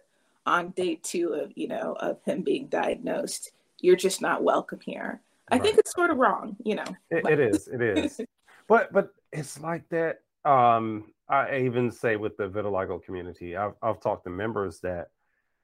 on 0.46 0.72
day 0.72 1.00
two 1.02 1.34
of, 1.34 1.52
you 1.56 1.68
know, 1.68 1.96
of 2.00 2.22
him 2.24 2.42
being 2.42 2.68
diagnosed, 2.68 3.52
you're 3.80 3.96
just 3.96 4.22
not 4.22 4.44
welcome 4.44 4.80
here 4.84 5.22
I 5.52 5.56
right. 5.56 5.64
think 5.64 5.78
it's 5.80 5.92
sort 5.92 6.12
of 6.12 6.18
wrong, 6.18 6.56
you 6.64 6.76
know. 6.76 6.86
it, 7.10 7.26
it 7.30 7.40
is, 7.40 7.68
it 7.68 7.82
is. 7.82 8.22
but 8.68 8.92
but 8.94 9.10
it's 9.34 9.60
like 9.60 9.88
that. 9.90 10.20
Um, 10.46 11.12
I 11.30 11.60
even 11.60 11.92
say 11.92 12.16
with 12.16 12.38
the 12.38 12.50
vitiligo 12.50 13.04
community, 13.04 13.58
I've 13.58 13.74
I've 13.82 14.00
talked 14.00 14.24
to 14.24 14.30
members 14.30 14.80
that 14.80 15.10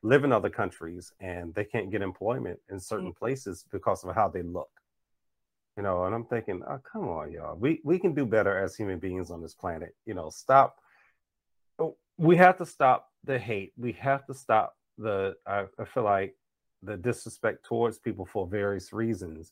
live 0.04 0.26
in 0.26 0.32
other 0.32 0.50
countries 0.50 1.12
and 1.20 1.56
they 1.56 1.64
can't 1.64 1.90
get 1.90 2.02
employment 2.02 2.60
in 2.70 2.80
certain 2.80 3.08
mm-hmm. 3.08 3.18
places 3.18 3.66
because 3.72 4.04
of 4.04 4.14
how 4.14 4.28
they 4.28 4.42
look. 4.42 4.70
You 5.78 5.84
know, 5.84 6.06
and 6.06 6.14
I'm 6.14 6.26
thinking, 6.26 6.64
oh, 6.68 6.80
come 6.92 7.08
on, 7.08 7.32
y'all. 7.32 7.56
We 7.56 7.80
we 7.86 7.98
can 7.98 8.14
do 8.14 8.26
better 8.26 8.58
as 8.58 8.76
human 8.76 9.00
beings 9.00 9.32
on 9.32 9.42
this 9.42 9.54
planet. 9.54 9.96
You 10.06 10.16
know, 10.16 10.30
stop. 10.30 10.80
Oh, 11.80 11.96
we 12.18 12.36
have 12.36 12.58
to 12.58 12.66
stop 12.66 13.10
the 13.28 13.38
hate. 13.38 13.74
We 13.78 13.92
have 13.94 14.26
to 14.28 14.34
stop 14.34 14.76
the. 14.98 15.36
I, 15.46 15.66
I 15.80 15.86
feel 15.86 16.04
like 16.04 16.36
the 16.84 16.98
disrespect 16.98 17.66
towards 17.66 18.00
people 18.00 18.26
for 18.26 18.48
various 18.48 18.94
reasons 18.94 19.52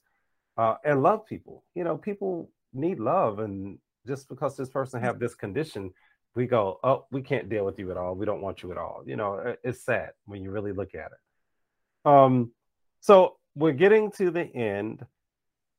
uh, 0.58 0.76
and 0.84 1.04
love 1.04 1.26
people. 1.26 1.64
You 1.76 1.84
know, 1.84 1.98
people 1.98 2.50
need 2.74 3.00
love, 3.00 3.40
and 3.40 3.78
just 4.08 4.30
because 4.30 4.56
this 4.56 4.70
person 4.70 5.02
have 5.02 5.20
this 5.20 5.36
condition, 5.36 5.92
we 6.36 6.48
go, 6.48 6.80
oh, 6.84 7.06
we 7.12 7.22
can't 7.22 7.50
deal 7.50 7.66
with 7.66 7.80
you 7.80 7.92
at 7.92 7.98
all. 7.98 8.16
We 8.16 8.26
don't 8.26 8.42
want 8.42 8.64
you 8.64 8.72
at 8.72 8.78
all. 8.78 9.04
You 9.06 9.16
know, 9.16 9.56
it's 9.64 9.84
sad 9.84 10.12
when 10.26 10.44
you 10.44 10.52
really 10.52 10.74
look 10.74 10.96
at 10.96 11.12
it. 11.12 12.10
Um, 12.10 12.52
so 13.00 13.38
we're 13.56 13.72
getting 13.72 14.12
to 14.12 14.32
the 14.32 14.44
end, 14.44 15.06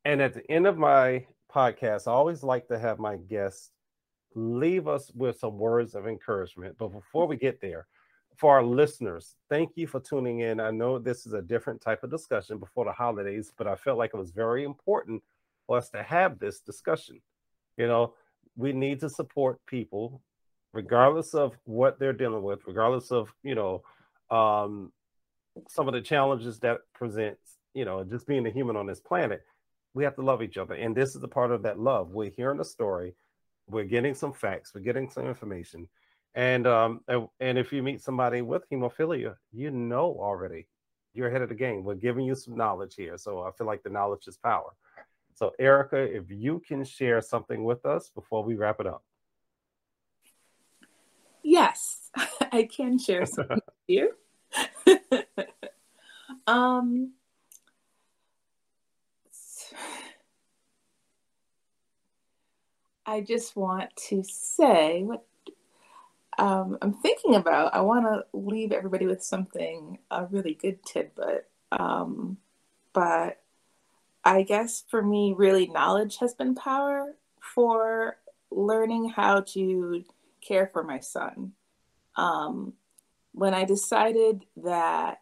and 0.05 0.21
at 0.21 0.35
the 0.35 0.51
end 0.51 0.67
of 0.67 0.79
my 0.79 1.27
podcast, 1.53 2.07
I 2.07 2.13
always 2.13 2.43
like 2.43 2.69
to 2.69 2.79
have 2.79 2.99
my 2.99 3.17
guests 3.17 3.71
leave 4.37 4.87
us 4.87 5.11
with 5.15 5.39
some 5.39 5.59
words 5.59 5.95
of 5.95 6.07
encouragement. 6.07 6.77
But 6.79 6.89
before 6.89 7.27
we 7.27 7.37
get 7.37 7.61
there, 7.61 7.87
for 8.37 8.55
our 8.55 8.63
listeners, 8.63 9.35
thank 9.49 9.73
you 9.77 9.87
for 9.87 9.99
tuning 9.99 10.41
in. 10.41 10.61
I 10.61 10.71
know 10.71 10.99
this 10.99 11.27
is 11.27 11.33
a 11.33 11.41
different 11.41 11.81
type 11.81 12.05
of 12.05 12.11
discussion 12.11 12.59
before 12.59 12.85
the 12.85 12.93
holidays, 12.93 13.51
but 13.57 13.67
I 13.67 13.75
felt 13.77 13.97
like 13.97 14.11
it 14.13 14.19
was 14.19 14.31
very 14.31 14.65
important 14.65 15.23
for 15.67 15.79
us 15.79 15.89
to 15.91 16.03
have 16.03 16.39
this 16.39 16.61
discussion. 16.61 17.21
You 17.79 17.87
know, 17.87 18.15
we 18.57 18.75
need 18.75 19.01
to 19.01 19.09
support 19.09 19.65
people 19.67 20.21
regardless 20.75 21.33
of 21.33 21.57
what 21.65 21.99
they're 21.99 22.13
dealing 22.13 22.43
with, 22.43 22.61
regardless 22.67 23.11
of, 23.11 23.33
you 23.43 23.55
know, 23.55 23.83
um, 24.31 24.93
some 25.69 25.89
of 25.89 25.95
the 25.95 26.03
challenges 26.03 26.59
that 26.59 26.81
presents, 26.93 27.57
you 27.73 27.87
know, 27.87 28.05
just 28.05 28.27
being 28.27 28.47
a 28.47 28.51
human 28.51 28.77
on 28.77 28.87
this 28.87 29.01
planet. 29.01 29.43
We 29.95 30.05
have 30.05 30.17
to 30.17 30.23
love 30.23 30.43
each 30.43 30.59
other. 30.59 30.75
And 30.75 30.95
this 30.95 31.17
is 31.17 31.23
a 31.23 31.29
part 31.29 31.51
of 31.51 31.63
that 31.63 31.81
love. 31.81 32.11
We're 32.11 32.31
hearing 32.31 32.61
a 32.61 32.65
story, 32.65 33.15
we're 33.69 33.85
getting 33.85 34.15
some 34.15 34.33
facts, 34.33 34.73
we're 34.75 34.81
getting 34.81 35.11
some 35.11 35.27
information 35.27 35.89
and 36.37 36.67
um, 36.67 37.01
and 37.41 37.57
if 37.59 37.73
you 37.73 37.83
meet 37.83 38.03
somebody 38.03 38.43
with 38.43 38.69
hemophilia, 38.71 39.37
you 39.53 39.71
know 39.71 40.17
already 40.21 40.69
you're 41.15 41.29
ahead 41.29 41.41
of 41.41 41.49
the 41.49 41.55
game. 41.55 41.83
We're 41.83 41.95
giving 41.95 42.27
you 42.27 42.35
some 42.35 42.55
knowledge 42.55 42.95
here, 42.95 43.17
so 43.17 43.43
I 43.43 43.51
feel 43.53 43.67
like 43.67 43.83
the 43.83 43.89
knowledge 43.89 44.29
is 44.29 44.37
power. 44.37 44.75
So, 45.35 45.53
Erica, 45.59 45.97
if 45.97 46.31
you 46.31 46.63
can 46.67 46.85
share 46.85 47.23
something 47.23 47.65
with 47.65 47.87
us 47.87 48.11
before 48.15 48.45
we 48.45 48.55
wrap 48.55 48.81
it 48.81 48.87
up. 48.87 49.03
Yes, 51.43 52.11
I 52.53 52.69
can 52.71 52.99
share 52.99 53.25
something 53.25 53.57
with 53.89 53.89
you. 53.89 54.13
um, 56.47 57.13
I 63.07 63.21
just 63.21 63.55
want 63.55 63.95
to 64.09 64.25
say 64.25 65.05
what 65.05 65.25
um, 66.39 66.77
I'm 66.83 66.93
thinking 66.93 67.37
about. 67.37 67.73
I 67.73 67.81
want 67.81 68.05
to 68.05 68.25
leave 68.37 68.73
everybody 68.73 69.07
with 69.07 69.23
something 69.23 69.99
a 70.11 70.27
really 70.27 70.55
good 70.55 70.85
tidbit. 70.85 71.49
Um, 71.71 72.39
but 72.93 73.41
I 74.25 74.43
guess 74.43 74.85
for 74.89 75.03
me, 75.03 75.35
really, 75.37 75.69
knowledge 75.69 76.19
has 76.19 76.35
been 76.35 76.57
power 76.57 77.15
for 77.41 78.19
learning 78.51 79.11
how 79.11 79.43
to 79.53 80.05
care 80.41 80.67
for 80.67 80.83
my 80.83 80.99
son. 80.99 81.53
Um, 82.17 82.73
when 83.33 83.55
I 83.55 83.65
decided 83.65 84.45
that 84.57 85.21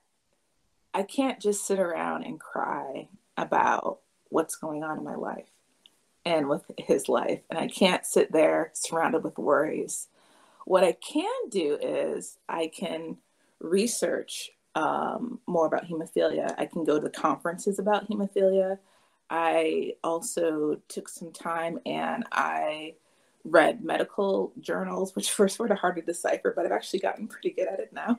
I 0.94 1.02
can't 1.02 1.40
just 1.40 1.66
sit 1.66 1.78
around 1.78 2.24
and 2.24 2.40
cry 2.40 3.08
about 3.36 3.98
what's 4.30 4.56
going 4.56 4.82
on 4.82 4.98
in 4.98 5.04
my 5.04 5.16
life 5.16 5.53
and 6.24 6.48
with 6.48 6.64
his 6.78 7.08
life, 7.08 7.40
and 7.50 7.58
I 7.58 7.68
can't 7.68 8.06
sit 8.06 8.32
there 8.32 8.70
surrounded 8.74 9.24
with 9.24 9.38
worries 9.38 10.08
what 10.64 10.84
I 10.84 10.92
can 10.92 11.48
do 11.50 11.78
is 11.80 12.38
I 12.48 12.68
can 12.68 13.18
research 13.60 14.50
um, 14.74 15.40
more 15.46 15.66
about 15.66 15.86
hemophilia. 15.86 16.54
I 16.58 16.66
can 16.66 16.84
go 16.84 16.98
to 16.98 17.10
conferences 17.10 17.78
about 17.78 18.08
hemophilia. 18.08 18.78
I 19.30 19.94
also 20.02 20.80
took 20.88 21.08
some 21.08 21.32
time 21.32 21.78
and 21.86 22.24
I 22.32 22.94
read 23.44 23.84
medical 23.84 24.52
journals, 24.60 25.14
which 25.14 25.38
were 25.38 25.48
sort 25.48 25.70
of 25.70 25.78
hard 25.78 25.96
to 25.96 26.02
decipher, 26.02 26.52
but 26.54 26.64
I've 26.64 26.72
actually 26.72 27.00
gotten 27.00 27.28
pretty 27.28 27.50
good 27.50 27.68
at 27.68 27.80
it 27.80 27.92
now. 27.92 28.18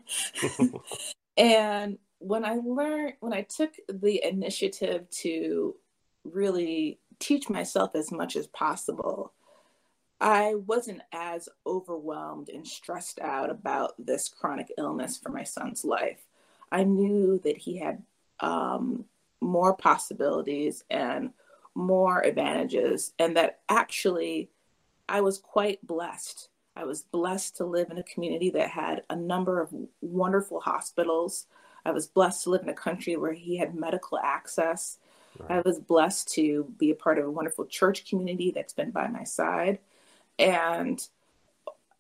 and 1.37 1.97
when 2.19 2.45
I 2.45 2.59
learned, 2.63 3.13
when 3.19 3.33
I 3.33 3.41
took 3.41 3.73
the 3.89 4.23
initiative 4.23 5.09
to 5.21 5.75
really 6.23 6.99
teach 7.19 7.49
myself 7.49 7.95
as 7.95 8.11
much 8.11 8.35
as 8.35 8.47
possible 8.47 9.33
I 10.19 10.55
wasn't 10.55 11.01
as 11.11 11.49
overwhelmed 11.67 12.49
and 12.49 12.65
stressed 12.65 13.19
out 13.19 13.49
about 13.49 13.93
this 14.03 14.29
chronic 14.29 14.71
illness 14.77 15.17
for 15.17 15.29
my 15.29 15.43
son's 15.43 15.83
life. 15.83 16.21
I 16.71 16.83
knew 16.83 17.39
that 17.43 17.57
he 17.57 17.77
had 17.77 18.01
um, 18.39 19.05
more 19.41 19.75
possibilities 19.75 20.83
and 20.89 21.31
more 21.75 22.21
advantages, 22.21 23.13
and 23.19 23.35
that 23.35 23.59
actually 23.67 24.49
I 25.09 25.21
was 25.21 25.37
quite 25.37 25.85
blessed. 25.85 26.49
I 26.77 26.85
was 26.85 27.03
blessed 27.03 27.57
to 27.57 27.65
live 27.65 27.91
in 27.91 27.97
a 27.97 28.03
community 28.03 28.49
that 28.51 28.69
had 28.69 29.03
a 29.09 29.15
number 29.15 29.61
of 29.61 29.73
wonderful 30.01 30.61
hospitals. 30.61 31.47
I 31.85 31.91
was 31.91 32.07
blessed 32.07 32.43
to 32.43 32.49
live 32.49 32.63
in 32.63 32.69
a 32.69 32.73
country 32.73 33.17
where 33.17 33.33
he 33.33 33.57
had 33.57 33.75
medical 33.75 34.17
access. 34.17 34.97
Right. 35.39 35.59
I 35.59 35.61
was 35.65 35.79
blessed 35.79 36.33
to 36.35 36.71
be 36.77 36.91
a 36.91 36.95
part 36.95 37.17
of 37.17 37.25
a 37.25 37.31
wonderful 37.31 37.65
church 37.65 38.09
community 38.09 38.51
that's 38.51 38.73
been 38.73 38.91
by 38.91 39.07
my 39.07 39.23
side 39.23 39.79
and 40.39 41.05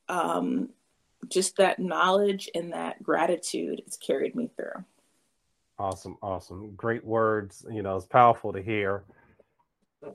um, 0.09 0.69
just 1.27 1.57
that 1.57 1.79
knowledge 1.79 2.49
and 2.55 2.73
that 2.73 3.01
gratitude 3.01 3.81
has 3.85 3.97
carried 3.97 4.35
me 4.35 4.49
through. 4.55 4.83
Awesome, 5.77 6.17
awesome, 6.21 6.73
great 6.75 7.03
words. 7.03 7.65
You 7.69 7.81
know, 7.81 7.97
it's 7.97 8.05
powerful 8.05 8.53
to 8.53 8.61
hear 8.61 9.03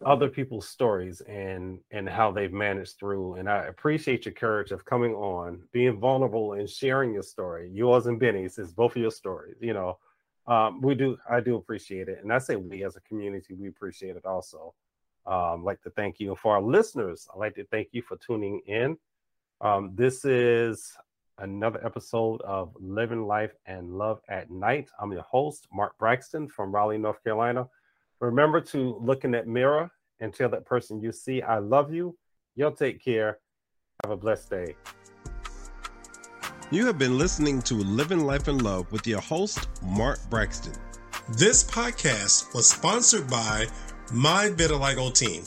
other 0.07 0.29
people's 0.29 0.69
stories 0.69 1.21
and 1.23 1.81
and 1.91 2.09
how 2.09 2.31
they've 2.31 2.53
managed 2.53 2.99
through. 2.99 3.35
And 3.35 3.49
I 3.49 3.65
appreciate 3.65 4.25
your 4.25 4.35
courage 4.35 4.71
of 4.71 4.85
coming 4.85 5.13
on, 5.15 5.61
being 5.73 5.99
vulnerable, 5.99 6.55
and 6.55 6.69
sharing 6.69 7.13
your 7.13 7.23
story. 7.23 7.71
Yours 7.73 8.07
and 8.07 8.19
Benny's 8.19 8.59
is 8.59 8.73
both 8.73 8.93
of 8.93 9.03
your 9.03 9.11
stories. 9.11 9.57
You 9.61 9.75
know, 9.75 9.99
um, 10.47 10.81
we 10.81 10.95
do. 10.95 11.17
I 11.29 11.41
do 11.41 11.57
appreciate 11.57 12.09
it, 12.09 12.21
and 12.23 12.33
I 12.33 12.39
say 12.39 12.57
we 12.57 12.85
as 12.85 12.97
a 12.97 13.01
community, 13.01 13.55
we 13.55 13.69
appreciate 13.69 14.17
it 14.17 14.25
also. 14.25 14.75
Um, 15.27 15.65
like 15.65 15.83
to 15.83 15.91
thank 15.91 16.19
you. 16.19 16.31
And 16.31 16.39
for 16.39 16.55
our 16.55 16.63
listeners, 16.63 17.29
I'd 17.33 17.39
like 17.39 17.55
to 17.57 17.65
thank 17.67 17.89
you 17.93 18.03
for 18.03 18.17
tuning 18.17 18.61
in. 18.67 18.97
Um, 19.61 19.93
this 19.95 20.25
is 20.25 20.93
another 21.39 21.85
episode 21.85 22.41
of 22.43 22.75
Living 22.81 23.27
Life 23.27 23.53
and 23.67 23.97
Love 23.97 24.21
at 24.29 24.51
Night. 24.51 24.89
I'm 24.99 25.13
your 25.13 25.23
host, 25.23 25.69
Mark 25.73 25.97
Braxton 25.99 26.49
from 26.49 26.73
Raleigh, 26.73 26.99
North 26.99 27.23
Carolina. 27.23 27.69
Remember 28.21 28.61
to 28.61 28.99
look 29.01 29.25
in 29.25 29.31
that 29.33 29.47
mirror 29.47 29.91
and 30.21 30.33
tell 30.33 30.49
that 30.51 30.67
person 30.67 31.01
you 31.01 31.13
see, 31.13 31.43
I 31.43 31.59
love 31.59 31.93
you. 31.93 32.17
You'll 32.57 32.73
take 32.73 33.03
care. 33.03 33.39
Have 34.05 34.13
a 34.13 34.17
blessed 34.17 34.51
day. 34.51 34.75
You 36.73 36.87
have 36.87 36.99
been 36.99 37.19
listening 37.19 37.63
to 37.63 37.75
Living 37.75 38.21
Life 38.21 38.47
in 38.47 38.59
Love 38.59 38.93
with 38.93 39.05
your 39.05 39.21
host, 39.21 39.67
Mark 39.83 40.21
Braxton. 40.31 40.75
This 41.31 41.65
podcast 41.65 42.55
was 42.55 42.69
sponsored 42.69 43.29
by 43.29 43.67
My 44.13 44.51
Vitiligo 44.51 45.13
Team 45.13 45.43